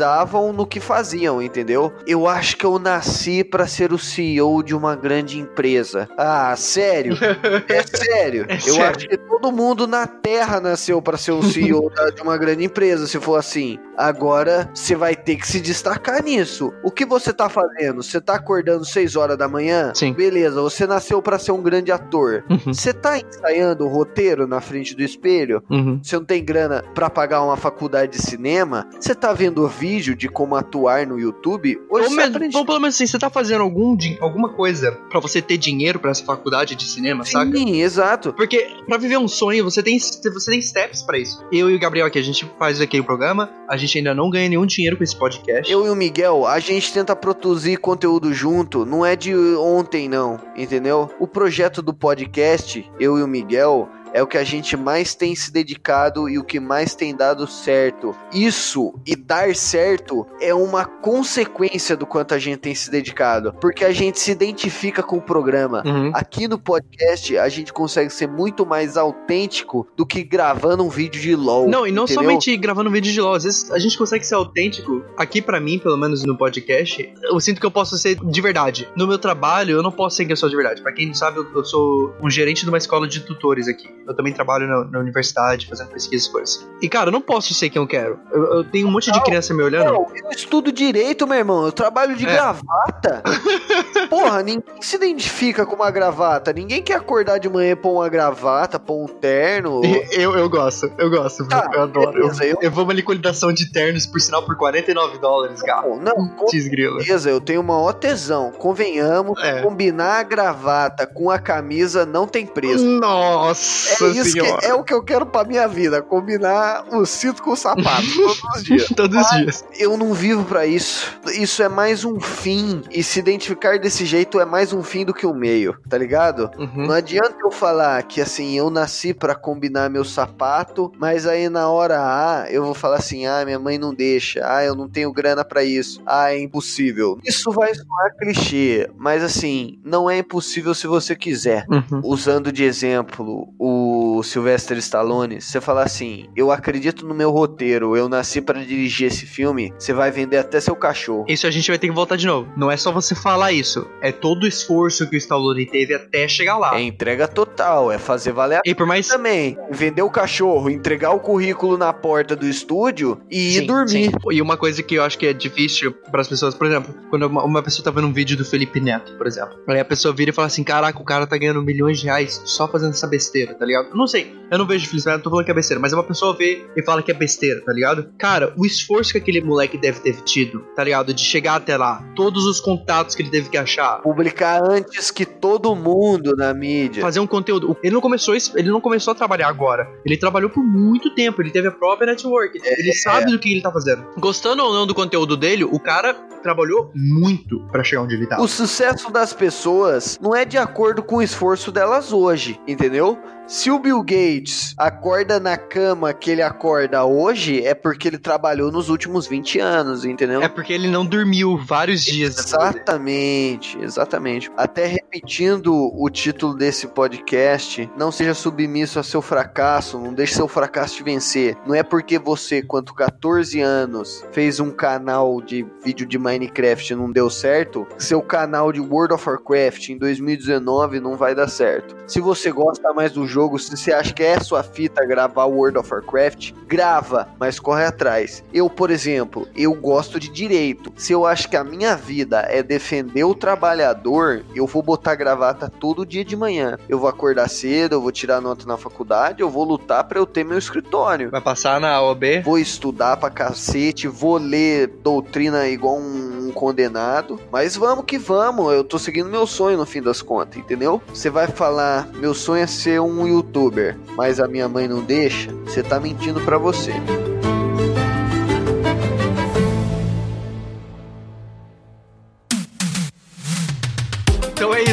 realizavam 0.07 0.53
no 0.53 0.65
que 0.65 0.79
faziam, 0.79 1.41
entendeu? 1.41 1.91
Eu 2.05 2.27
acho 2.27 2.55
que 2.57 2.65
eu 2.65 2.79
nasci 2.79 3.43
pra 3.43 3.67
ser 3.67 3.91
o 3.91 3.97
CEO 3.97 4.63
de 4.63 4.75
uma 4.75 4.95
grande 4.95 5.37
empresa. 5.39 6.07
Ah, 6.17 6.55
sério? 6.55 7.17
É 7.67 7.83
sério. 7.83 8.45
É 8.47 8.55
eu 8.55 8.59
sério. 8.59 8.85
acho 8.95 9.07
que 9.09 9.17
todo 9.17 9.51
mundo 9.51 9.87
na 9.87 10.07
Terra 10.07 10.59
nasceu 10.59 11.01
pra 11.01 11.17
ser 11.17 11.31
o 11.31 11.43
CEO 11.43 11.91
de 12.15 12.21
uma 12.21 12.37
grande 12.37 12.63
empresa, 12.63 13.05
se 13.07 13.19
for 13.19 13.35
assim. 13.35 13.77
Agora 13.97 14.69
você 14.73 14.95
vai 14.95 15.15
ter 15.15 15.35
que 15.35 15.47
se 15.47 15.59
destacar 15.59 16.23
nisso. 16.23 16.71
O 16.83 16.91
que 16.91 17.05
você 17.05 17.33
tá 17.33 17.49
fazendo? 17.49 18.01
Você 18.03 18.21
tá 18.21 18.35
acordando 18.35 18.85
6 18.85 19.15
horas 19.15 19.37
da 19.37 19.47
manhã? 19.47 19.91
Sim. 19.95 20.13
Beleza, 20.13 20.61
você 20.61 20.85
nasceu 20.87 21.21
pra 21.21 21.37
ser 21.39 21.51
um 21.51 21.61
grande 21.61 21.91
ator. 21.91 22.43
Uhum, 22.49 22.73
Você 22.73 22.93
tá 22.93 23.17
ensaiando 23.17 23.85
o 23.85 23.89
roteiro 23.89 24.47
na 24.47 24.61
frente 24.61 24.95
do 24.95 25.03
espelho? 25.03 25.63
uhum. 25.69 25.99
você 26.01 26.15
não 26.15 26.25
tem 26.25 26.43
grana 26.43 26.83
pra 26.93 27.09
pagar 27.09 27.41
uma 27.43 27.57
faculdade 27.57 28.13
de 28.13 28.21
cinema, 28.21 28.87
você 28.99 29.13
tá 29.15 29.33
vendo 29.33 29.67
vídeo 29.67 29.96
de 30.01 30.27
como 30.29 30.55
atuar 30.55 31.05
no 31.05 31.19
YouTube, 31.19 31.79
hoje 31.89 32.09
Ou, 32.09 32.15
mesmo, 32.15 32.35
aprende. 32.35 32.57
ou 32.57 32.65
pelo 32.65 32.79
menos 32.79 32.95
assim, 32.95 33.07
você 33.07 33.17
tá 33.19 33.29
fazendo 33.29 33.61
algum, 33.61 33.97
alguma 34.19 34.49
coisa 34.49 34.91
pra 35.09 35.19
você 35.19 35.41
ter 35.41 35.57
dinheiro 35.57 35.99
pra 35.99 36.11
essa 36.11 36.23
faculdade 36.23 36.75
de 36.75 36.87
cinema, 36.87 37.25
saca? 37.25 37.51
Sim, 37.57 37.81
exato. 37.81 38.33
Porque 38.33 38.67
pra 38.87 38.97
viver 38.97 39.17
um 39.17 39.27
sonho, 39.27 39.63
você 39.63 39.81
tem, 39.81 39.97
você 39.99 40.51
tem 40.51 40.61
steps 40.61 41.01
pra 41.01 41.17
isso. 41.17 41.43
Eu 41.51 41.69
e 41.69 41.75
o 41.75 41.79
Gabriel 41.79 42.07
aqui, 42.07 42.19
a 42.19 42.23
gente 42.23 42.49
faz 42.57 42.79
aqui 42.81 42.99
o 42.99 43.03
programa, 43.03 43.49
a 43.69 43.77
gente 43.77 43.97
ainda 43.97 44.13
não 44.13 44.29
ganha 44.29 44.49
nenhum 44.49 44.65
dinheiro 44.65 44.97
com 44.97 45.03
esse 45.03 45.15
podcast. 45.15 45.71
Eu 45.71 45.85
e 45.85 45.89
o 45.89 45.95
Miguel, 45.95 46.45
a 46.45 46.59
gente 46.59 46.91
tenta 46.93 47.15
produzir 47.15 47.77
conteúdo 47.77 48.33
junto, 48.33 48.85
não 48.85 49.05
é 49.05 49.15
de 49.15 49.35
ontem 49.57 50.07
não, 50.09 50.39
entendeu? 50.55 51.09
O 51.19 51.27
projeto 51.27 51.81
do 51.81 51.93
podcast, 51.93 52.89
eu 52.99 53.17
e 53.17 53.23
o 53.23 53.27
Miguel, 53.27 53.89
é 54.13 54.21
o 54.21 54.27
que 54.27 54.37
a 54.37 54.43
gente 54.43 54.75
mais 54.75 55.15
tem 55.15 55.35
se 55.35 55.51
dedicado 55.51 56.29
e 56.29 56.37
o 56.37 56.43
que 56.43 56.59
mais 56.59 56.95
tem 56.95 57.15
dado 57.15 57.47
certo. 57.47 58.15
Isso 58.33 58.93
e 59.05 59.15
dar 59.15 59.55
certo 59.55 60.25
é 60.41 60.53
uma 60.53 60.85
consequência 60.85 61.95
do 61.95 62.05
quanto 62.05 62.33
a 62.33 62.39
gente 62.39 62.59
tem 62.59 62.75
se 62.75 62.89
dedicado, 62.89 63.53
porque 63.59 63.83
a 63.85 63.91
gente 63.91 64.19
se 64.19 64.31
identifica 64.31 65.03
com 65.03 65.17
o 65.17 65.21
programa. 65.21 65.83
Uhum. 65.85 66.11
Aqui 66.13 66.47
no 66.47 66.57
podcast 66.57 67.37
a 67.37 67.49
gente 67.49 67.73
consegue 67.73 68.09
ser 68.09 68.27
muito 68.27 68.65
mais 68.65 68.97
autêntico 68.97 69.87
do 69.95 70.05
que 70.05 70.23
gravando 70.23 70.83
um 70.83 70.89
vídeo 70.89 71.21
de 71.21 71.35
LOL. 71.35 71.67
Não, 71.67 71.85
e 71.85 71.91
não 71.91 72.03
entendeu? 72.03 72.23
somente 72.23 72.55
gravando 72.57 72.89
vídeo 72.89 73.11
de 73.11 73.21
LOL, 73.21 73.35
às 73.35 73.43
vezes 73.43 73.71
a 73.71 73.79
gente 73.79 73.97
consegue 73.97 74.25
ser 74.25 74.35
autêntico. 74.35 75.03
Aqui 75.17 75.41
pra 75.41 75.59
mim, 75.59 75.79
pelo 75.79 75.97
menos 75.97 76.23
no 76.23 76.37
podcast, 76.37 77.13
eu 77.23 77.39
sinto 77.39 77.59
que 77.59 77.65
eu 77.65 77.71
posso 77.71 77.97
ser 77.97 78.15
de 78.15 78.41
verdade. 78.41 78.87
No 78.95 79.07
meu 79.07 79.17
trabalho, 79.17 79.77
eu 79.77 79.83
não 79.83 79.91
posso 79.91 80.17
ser 80.17 80.25
que 80.25 80.31
eu 80.31 80.37
sou 80.37 80.49
de 80.49 80.55
verdade. 80.55 80.81
Pra 80.81 80.91
quem 80.91 81.07
não 81.07 81.13
sabe, 81.13 81.39
eu 81.39 81.65
sou 81.65 82.13
um 82.21 82.29
gerente 82.29 82.63
de 82.63 82.69
uma 82.69 82.77
escola 82.77 83.07
de 83.07 83.21
tutores 83.21 83.67
aqui. 83.67 83.87
Eu 84.07 84.15
também 84.15 84.31
trabalho 84.33 84.67
na, 84.67 84.85
na 84.85 84.99
universidade, 84.99 85.67
fazendo 85.67 85.89
pesquisas 85.89 86.27
e 86.27 86.31
coisas. 86.31 86.67
E 86.81 86.87
cara, 86.89 87.09
eu 87.09 87.11
não 87.11 87.21
posso 87.21 87.53
ser 87.53 87.69
quem 87.69 87.81
eu 87.81 87.87
quero. 87.87 88.19
Eu, 88.31 88.43
eu 88.57 88.63
tenho 88.63 88.87
um 88.87 88.91
monte 88.91 89.11
de 89.11 89.17
Não, 89.17 89.23
criança 89.25 89.53
me 89.53 89.61
olhando. 89.63 89.91
Não, 89.93 90.07
eu 90.15 90.31
estudo 90.31 90.71
direito, 90.71 91.27
meu 91.27 91.37
irmão. 91.37 91.65
Eu 91.65 91.71
trabalho 91.71 92.15
de 92.15 92.25
É. 92.25 92.31
gravata. 92.31 93.21
Porra, 94.09 94.41
ninguém 94.43 94.63
se 94.81 94.95
identifica 94.95 95.65
com 95.65 95.75
uma 95.75 95.91
gravata. 95.91 96.53
Ninguém 96.53 96.81
quer 96.81 96.95
acordar 96.95 97.37
de 97.39 97.49
manhã 97.49 97.71
e 97.71 97.75
pôr 97.75 97.93
uma 97.93 98.09
gravata, 98.09 98.79
pôr 98.79 99.03
um 99.03 99.07
terno. 99.07 99.81
Eu, 100.11 100.35
eu 100.37 100.49
gosto, 100.49 100.91
eu 100.97 101.09
gosto, 101.09 101.47
Tá, 101.47 101.69
eu 101.73 101.81
adoro. 101.83 102.07
Eu, 102.17 102.21
beleza, 102.29 102.45
eu- 102.45 102.57
eu 102.61 102.71
vou 102.71 102.83
uma 102.83 102.93
liquidação 102.93 103.51
de 103.51 103.71
ternos, 103.71 104.05
por 104.05 104.19
sinal, 104.21 104.43
por 104.45 104.55
49 104.55 105.17
dólares, 105.17 105.61
gato. 105.61 105.95
Não, 105.97 106.27
com 106.29 106.47
certeza, 106.47 107.29
eu 107.29 107.41
tenho 107.41 107.61
uma 107.61 107.77
ó 107.77 107.91
tesão. 107.91 108.51
Convenhamos, 108.51 109.37
É. 109.43 109.61
combinar 109.61 110.19
a 110.19 110.23
gravata 110.23 111.05
com 111.05 111.29
a 111.29 111.37
camisa 111.39 112.05
não 112.05 112.25
tem 112.27 112.45
preço. 112.45 112.83
Nossa 112.85 113.96
É 114.05 114.07
isso 114.09 114.31
senhora. 114.31 114.57
que 114.59 114.65
é 114.65 114.73
o 114.73 114.83
que 114.83 114.93
eu 114.93 115.03
quero 115.03 115.25
pra 115.25 115.43
minha 115.43 115.67
vida, 115.67 116.01
combinar 116.01 116.85
o 116.91 117.05
cinto 117.05 117.41
com 117.43 117.51
o 117.51 117.55
sapato 117.55 118.05
todos 118.15 118.43
os 118.55 118.63
dias. 118.63 118.87
Todos 118.95 119.17
os 119.21 119.29
dias. 119.37 119.65
Eu 119.77 119.97
não 119.97 120.13
vivo 120.13 120.43
pra 120.45 120.65
isso. 120.65 121.17
Isso 121.33 121.61
é 121.63 121.69
mais 121.69 122.03
um 122.05 122.19
fim 122.19 122.81
e 122.91 123.03
se 123.03 123.19
identificar 123.19 123.77
desse 123.79 124.05
jeito 124.05 124.39
é 124.39 124.45
mais 124.45 124.73
um 124.73 124.83
fim 124.83 125.05
do 125.05 125.13
que 125.13 125.25
um 125.25 125.33
meio, 125.33 125.77
tá 125.89 125.97
ligado? 125.97 126.49
Uhum. 126.57 126.87
Não 126.87 126.93
adianta 126.93 127.35
eu 127.43 127.51
falar 127.51 128.01
que 128.03 128.21
assim, 128.21 128.57
eu 128.57 128.69
nasci 128.69 129.13
pra 129.13 129.35
combinar 129.35 129.89
meu 129.89 130.03
sapato, 130.05 130.91
mas 130.99 131.25
aí 131.25 131.49
na 131.49 131.67
hora 131.69 131.97
A 131.99 132.45
eu 132.51 132.63
vou 132.63 132.73
falar 132.73 132.97
assim: 132.97 133.25
"Ah, 133.25 133.43
minha 133.45 133.59
mãe 133.59 133.77
não 133.77 133.93
deixa. 133.93 134.41
Ah, 134.43 134.63
eu 134.63 134.75
não 134.75 134.87
tenho 134.89 135.11
grana 135.11 135.43
pra 135.43 135.63
isso. 135.63 136.01
Ah, 136.05 136.31
é 136.33 136.39
impossível". 136.39 137.17
Isso 137.23 137.51
vai 137.51 137.73
soar 137.73 138.15
clichê, 138.19 138.89
mas 138.97 139.23
assim, 139.23 139.79
não 139.83 140.09
é 140.09 140.17
impossível 140.19 140.73
se 140.73 140.87
você 140.87 141.15
quiser 141.15 141.65
Uhum. 141.69 142.01
usando 142.03 142.51
de 142.51 142.63
exemplo 142.63 143.53
o 143.59 143.86
Sylvester 144.23 144.77
Stallone, 144.77 145.41
você 145.41 145.59
falar 145.61 145.83
assim: 145.83 146.25
eu 146.35 146.51
acredito 146.51 147.05
no 147.05 147.13
meu 147.13 147.31
roteiro, 147.31 147.95
eu 147.95 148.09
nasci 148.09 148.41
pra 148.41 148.59
dirigir 148.63 149.07
esse 149.07 149.25
filme, 149.25 149.73
você 149.77 149.93
vai 149.93 150.11
vender 150.11 150.37
até 150.37 150.59
seu 150.59 150.75
cachorro. 150.75 151.25
Isso 151.27 151.47
a 151.47 151.51
gente 151.51 151.69
vai 151.69 151.77
ter 151.77 151.87
que 151.87 151.93
voltar 151.93 152.15
de 152.15 152.25
novo. 152.27 152.51
Não 152.57 152.71
é 152.71 152.77
só 152.77 152.91
você 152.91 153.15
falar 153.15 153.51
isso. 153.51 153.87
É 154.01 154.11
todo 154.11 154.43
o 154.43 154.47
esforço 154.47 155.09
que 155.09 155.15
o 155.15 155.17
Stallone 155.17 155.65
teve 155.65 155.93
até 155.93 156.27
chegar 156.27 156.57
lá. 156.57 156.75
É 156.77 156.81
entrega 156.81 157.27
total, 157.27 157.91
é 157.91 157.97
fazer 157.97 158.31
valer 158.31 158.57
a 158.57 158.61
E 158.65 158.73
por 158.75 158.85
mais. 158.85 159.07
também. 159.07 159.57
Vender 159.71 160.01
o 160.01 160.09
cachorro, 160.09 160.69
entregar 160.69 161.11
o 161.11 161.19
currículo 161.19 161.77
na 161.77 161.91
porta 161.93 162.35
do 162.35 162.47
estúdio 162.47 163.21
e 163.29 163.57
ir 163.57 163.59
Sim, 163.61 163.65
dormir. 163.67 163.87
sim. 163.89 164.11
E 164.31 164.41
uma 164.41 164.57
coisa 164.57 164.81
que 164.83 164.95
eu 164.95 165.03
acho 165.03 165.17
que 165.17 165.25
é 165.27 165.33
difícil 165.33 165.91
para 166.11 166.21
as 166.21 166.27
pessoas, 166.27 166.53
por 166.55 166.67
exemplo, 166.67 166.93
quando 167.09 167.23
uma, 167.27 167.43
uma 167.43 167.63
pessoa 167.63 167.83
tá 167.83 167.91
vendo 167.91 168.07
um 168.07 168.13
vídeo 168.13 168.35
do 168.37 168.45
Felipe 168.45 168.79
Neto, 168.79 169.13
por 169.17 169.27
exemplo, 169.27 169.57
aí 169.67 169.79
a 169.79 169.85
pessoa 169.85 170.13
vira 170.13 170.31
e 170.31 170.33
fala 170.33 170.47
assim: 170.47 170.63
Caraca, 170.63 170.99
o 170.99 171.03
cara 171.05 171.25
tá 171.27 171.37
ganhando 171.37 171.61
milhões 171.61 171.99
de 171.99 172.05
reais 172.05 172.41
só 172.45 172.67
fazendo 172.67 172.91
essa 172.91 173.07
besteira, 173.07 173.53
tá 173.53 173.65
ligado? 173.67 173.89
Eu 173.89 173.95
não 173.95 174.07
sei, 174.07 174.33
eu 174.49 174.57
não 174.57 174.65
vejo 174.65 174.85
o 174.85 174.89
Felipe 174.89 175.07
Neto, 175.07 175.23
tô 175.23 175.29
falando 175.29 175.45
que 175.45 175.51
é 175.51 175.53
besteira, 175.53 175.79
mas 175.81 175.93
uma 175.93 176.03
pessoa 176.03 176.35
vê 176.35 176.65
e 176.75 176.83
fala 176.83 177.03
que 177.03 177.11
é 177.11 177.13
besteira, 177.13 177.61
tá 177.63 177.71
ligado? 177.73 178.09
Cara, 178.17 178.53
o 178.57 178.65
esforço 178.65 179.11
que 179.11 179.17
aquele 179.17 179.41
moleque 179.41 179.77
deve 179.77 179.99
ter 179.99 180.15
tido, 180.21 180.61
tá 180.75 180.83
ligado? 180.83 181.13
De 181.13 181.21
chegar 181.21 181.55
até 181.55 181.77
lá, 181.77 182.03
todos 182.15 182.45
os 182.45 182.59
contatos 182.59 183.13
que 183.15 183.21
ele 183.21 183.29
teve 183.29 183.49
que 183.49 183.57
achar, 183.57 184.01
Publicar 184.01 184.61
antes 184.63 185.11
que 185.11 185.25
todo 185.25 185.75
mundo 185.75 186.35
na 186.35 186.53
mídia. 186.53 187.01
fazer 187.01 187.19
um 187.19 187.27
conteúdo. 187.27 187.77
Ele 187.83 187.93
não 187.93 188.01
começou 188.01 188.35
isso, 188.35 188.57
ele 188.57 188.69
não 188.69 188.79
começou 188.81 189.11
a 189.11 189.15
trabalhar 189.15 189.47
agora. 189.49 189.87
Ele 190.05 190.17
trabalhou 190.17 190.49
por 190.49 190.63
muito 190.63 191.13
tempo, 191.13 191.41
ele 191.41 191.51
teve 191.51 191.67
a 191.67 191.71
própria 191.71 192.07
network. 192.07 192.59
Ele 192.63 192.93
sabe 192.93 193.31
do 193.31 193.37
que 193.39 193.51
ele 193.51 193.61
tá 193.61 193.71
fazendo. 193.71 194.05
Gostando 194.17 194.63
ou 194.63 194.73
não 194.73 194.87
do 194.87 194.95
conteúdo 194.95 195.35
dele, 195.35 195.63
o 195.63 195.79
cara 195.79 196.13
trabalhou 196.41 196.91
muito 196.95 197.59
pra 197.71 197.83
chegar 197.83 198.03
onde 198.03 198.15
ele 198.15 198.25
tá. 198.27 198.39
O 198.39 198.47
sucesso 198.47 199.11
das 199.11 199.33
pessoas 199.33 200.17
não 200.21 200.35
é 200.35 200.45
de 200.45 200.57
acordo 200.57 201.01
com 201.03 201.17
o 201.17 201.21
esforço 201.21 201.71
delas 201.71 202.13
hoje, 202.13 202.59
entendeu? 202.67 203.17
Se 203.47 203.71
o 203.71 203.79
Bill 203.79 204.03
Gates 204.03 204.75
acorda 204.77 205.39
na 205.39 205.55
cama 205.55 206.13
que 206.13 206.29
ele 206.29 206.41
acorda 206.41 207.05
hoje, 207.05 207.65
é 207.65 207.73
porque 207.73 208.09
ele 208.09 208.17
trabalhou 208.17 208.69
nos 208.69 208.89
últimos 208.89 209.25
20 209.25 209.57
anos, 209.57 210.03
entendeu? 210.03 210.41
É 210.41 210.49
porque 210.49 210.73
ele 210.73 210.89
não 210.89 211.05
dormiu 211.05 211.57
vários 211.57 212.03
dias. 212.03 212.37
Exatamente, 212.37 213.79
exatamente. 213.79 214.51
Até 214.57 214.85
repetindo 214.85 215.73
o 215.73 216.09
título 216.09 216.55
desse 216.55 216.87
podcast, 216.87 217.89
não 217.97 218.11
seja 218.11 218.33
submisso 218.33 218.99
a 218.99 219.03
seu 219.03 219.21
fracasso, 219.21 219.97
não 219.97 220.13
deixe 220.13 220.35
seu 220.35 220.49
fracasso 220.49 220.95
te 220.95 221.03
vencer. 221.03 221.55
Não 221.65 221.73
é 221.73 221.83
porque 221.83 222.19
você, 222.19 222.61
quanto 222.61 222.93
14 222.93 223.61
anos, 223.61 224.25
fez 224.33 224.59
um 224.59 224.71
canal 224.71 225.41
de 225.41 225.65
vídeo 225.81 226.05
de 226.05 226.19
Minecraft 226.19 226.91
e 226.91 226.95
não 226.97 227.09
deu 227.09 227.29
certo, 227.29 227.87
seu 227.97 228.21
canal 228.21 228.73
de 228.73 228.81
World 228.81 229.13
of 229.13 229.29
Warcraft 229.29 229.87
em 229.87 229.97
2019 229.97 230.99
não 230.99 231.15
vai 231.15 231.33
dar 231.33 231.47
certo. 231.47 231.95
Se 232.05 232.19
você 232.19 232.51
gosta 232.51 232.93
mais 232.93 233.13
do 233.13 233.25
jogo, 233.25 233.36
se 233.59 233.75
você 233.75 233.93
acha 233.93 234.13
que 234.13 234.23
é 234.23 234.39
sua 234.39 234.63
fita 234.63 235.05
gravar 235.05 235.45
World 235.45 235.77
of 235.77 235.93
Warcraft, 235.93 236.53
grava, 236.65 237.27
mas 237.39 237.59
corre 237.59 237.85
atrás. 237.85 238.43
Eu, 238.53 238.69
por 238.69 238.89
exemplo, 238.89 239.47
eu 239.55 239.73
gosto 239.73 240.19
de 240.19 240.29
direito. 240.29 240.91
Se 240.95 241.13
eu 241.13 241.25
acho 241.25 241.49
que 241.49 241.55
a 241.55 241.63
minha 241.63 241.95
vida 241.95 242.45
é 242.49 242.63
defender 242.63 243.23
o 243.23 243.35
trabalhador, 243.35 244.43
eu 244.55 244.65
vou 244.65 244.81
botar 244.81 245.15
gravata 245.15 245.69
todo 245.69 246.05
dia 246.05 246.25
de 246.25 246.35
manhã. 246.35 246.77
Eu 246.89 246.99
vou 246.99 247.09
acordar 247.09 247.49
cedo, 247.49 247.93
eu 247.93 248.01
vou 248.01 248.11
tirar 248.11 248.41
nota 248.41 248.65
na 248.65 248.77
faculdade, 248.77 249.41
eu 249.41 249.49
vou 249.49 249.63
lutar 249.63 250.03
para 250.05 250.19
eu 250.19 250.25
ter 250.25 250.43
meu 250.43 250.57
escritório. 250.57 251.29
Vai 251.29 251.41
passar 251.41 251.79
na 251.79 252.01
OB? 252.01 252.41
Vou 252.41 252.57
estudar 252.57 253.17
pra 253.17 253.29
cacete, 253.29 254.07
vou 254.07 254.37
ler 254.37 254.87
doutrina 255.03 255.67
igual 255.67 255.97
um, 255.97 256.46
um 256.47 256.51
condenado. 256.51 257.39
Mas 257.51 257.75
vamos 257.75 258.05
que 258.05 258.17
vamos, 258.17 258.73
eu 258.73 258.83
tô 258.83 258.97
seguindo 258.97 259.29
meu 259.29 259.45
sonho 259.45 259.77
no 259.77 259.85
fim 259.85 260.01
das 260.01 260.21
contas, 260.21 260.57
entendeu? 260.57 261.01
Você 261.13 261.29
vai 261.29 261.47
falar, 261.47 262.09
meu 262.13 262.33
sonho 262.33 262.63
é 262.63 262.67
ser 262.67 263.01
um 263.01 263.27
youtuber, 263.27 263.97
mas 264.15 264.39
a 264.39 264.47
minha 264.47 264.67
mãe 264.67 264.87
não 264.87 265.01
deixa, 265.01 265.51
você 265.65 265.83
tá 265.83 265.99
mentindo 265.99 266.41
para 266.41 266.57
você. 266.57 266.93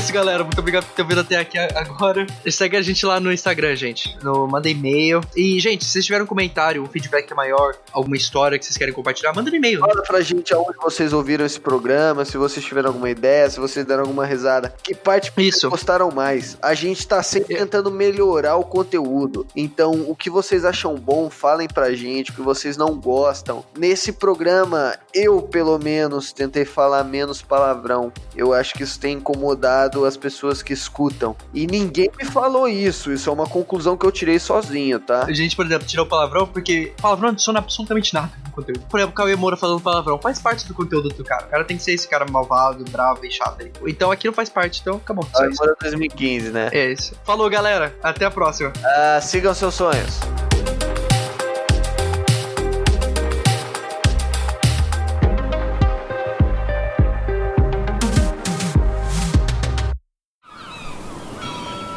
Isso, 0.04 0.12
galera. 0.12 0.44
Muito 0.44 0.58
obrigado 0.58 0.84
por 0.84 0.94
ter 0.94 1.04
vindo 1.06 1.20
até 1.20 1.36
aqui 1.36 1.56
agora. 1.58 2.26
Segue 2.50 2.76
a 2.76 2.82
gente 2.82 3.06
lá 3.06 3.18
no 3.18 3.32
Instagram, 3.32 3.74
gente. 3.74 4.14
No, 4.22 4.46
manda 4.46 4.68
e-mail. 4.68 5.22
E, 5.34 5.58
gente, 5.58 5.82
se 5.82 5.92
vocês 5.92 6.04
tiverem 6.04 6.24
um 6.24 6.26
comentário, 6.26 6.82
um 6.82 6.86
feedback 6.86 7.32
maior, 7.32 7.74
alguma 7.90 8.14
história 8.14 8.58
que 8.58 8.66
vocês 8.66 8.76
querem 8.76 8.92
compartilhar, 8.92 9.32
manda 9.32 9.50
um 9.50 9.54
e-mail. 9.54 9.80
Fala 9.80 10.02
pra 10.02 10.20
gente 10.20 10.52
aonde 10.52 10.76
vocês 10.76 11.14
ouviram 11.14 11.46
esse 11.46 11.58
programa, 11.58 12.22
se 12.26 12.36
vocês 12.36 12.64
tiveram 12.64 12.90
alguma 12.90 13.08
ideia, 13.08 13.48
se 13.48 13.58
vocês 13.58 13.86
deram 13.86 14.02
alguma 14.02 14.26
risada. 14.26 14.74
Que 14.82 14.94
parte 14.94 15.32
Isso. 15.38 15.70
gostaram 15.70 16.10
mais? 16.10 16.58
A 16.60 16.74
gente 16.74 17.06
tá 17.08 17.22
sempre 17.22 17.56
tentando 17.56 17.90
melhorar 17.90 18.56
o 18.56 18.64
conteúdo. 18.64 19.46
Então, 19.56 20.04
o 20.06 20.14
que 20.14 20.28
vocês 20.28 20.66
acham 20.66 20.96
bom, 20.96 21.30
falem 21.30 21.66
pra 21.66 21.94
gente. 21.94 22.30
O 22.30 22.34
que 22.34 22.42
vocês 22.42 22.76
não 22.76 22.94
gostam. 22.94 23.64
Nesse 23.76 24.12
programa, 24.12 24.98
eu, 25.14 25.40
pelo 25.40 25.78
menos, 25.78 26.30
tentei 26.30 26.66
falar 26.66 27.04
menos 27.04 27.40
palavrão. 27.40 28.12
Eu 28.36 28.52
acho 28.52 28.74
que 28.74 28.82
isso 28.82 29.00
tem 29.00 29.14
incomodado 29.14 29.93
as 30.02 30.16
pessoas 30.16 30.62
que 30.62 30.72
escutam. 30.72 31.36
E 31.52 31.66
ninguém 31.66 32.10
me 32.18 32.24
falou 32.24 32.66
isso. 32.66 33.12
Isso 33.12 33.28
é 33.28 33.32
uma 33.32 33.46
conclusão 33.46 33.96
que 33.96 34.06
eu 34.06 34.10
tirei 34.10 34.38
sozinho, 34.38 34.98
tá? 34.98 35.24
A 35.24 35.32
gente, 35.32 35.54
por 35.54 35.66
exemplo, 35.66 35.86
tirou 35.86 36.06
o 36.06 36.08
palavrão 36.08 36.46
porque 36.46 36.92
palavrão 37.00 37.28
não 37.28 37.32
adiciona 37.34 37.58
absolutamente 37.58 38.14
nada 38.14 38.32
no 38.44 38.50
conteúdo. 38.50 38.80
Por 38.88 38.98
exemplo, 38.98 39.12
o 39.12 39.16
Cauê 39.16 39.36
Moura 39.36 39.56
falando 39.56 39.80
palavrão 39.80 40.18
faz 40.18 40.40
parte 40.40 40.66
do 40.66 40.74
conteúdo 40.74 41.10
do 41.10 41.24
cara. 41.24 41.44
O 41.44 41.48
cara 41.48 41.64
tem 41.64 41.76
que 41.76 41.82
ser 41.82 41.92
esse 41.92 42.08
cara 42.08 42.24
malvado, 42.30 42.84
bravo 42.90 43.24
e 43.24 43.30
chato 43.30 43.62
aí. 43.62 43.70
Então 43.86 44.10
aqui 44.10 44.26
não 44.26 44.34
faz 44.34 44.48
parte, 44.48 44.80
então 44.80 44.96
acabou. 44.96 45.24
Isso. 45.24 45.62
Agora 45.62 45.76
2015, 45.80 46.50
né? 46.50 46.70
É 46.72 46.92
isso. 46.92 47.14
Falou, 47.24 47.48
galera. 47.50 47.94
Até 48.02 48.24
a 48.24 48.30
próxima. 48.30 48.72
Ah, 48.84 49.20
sigam 49.20 49.52
seus 49.54 49.74
sonhos. 49.74 50.20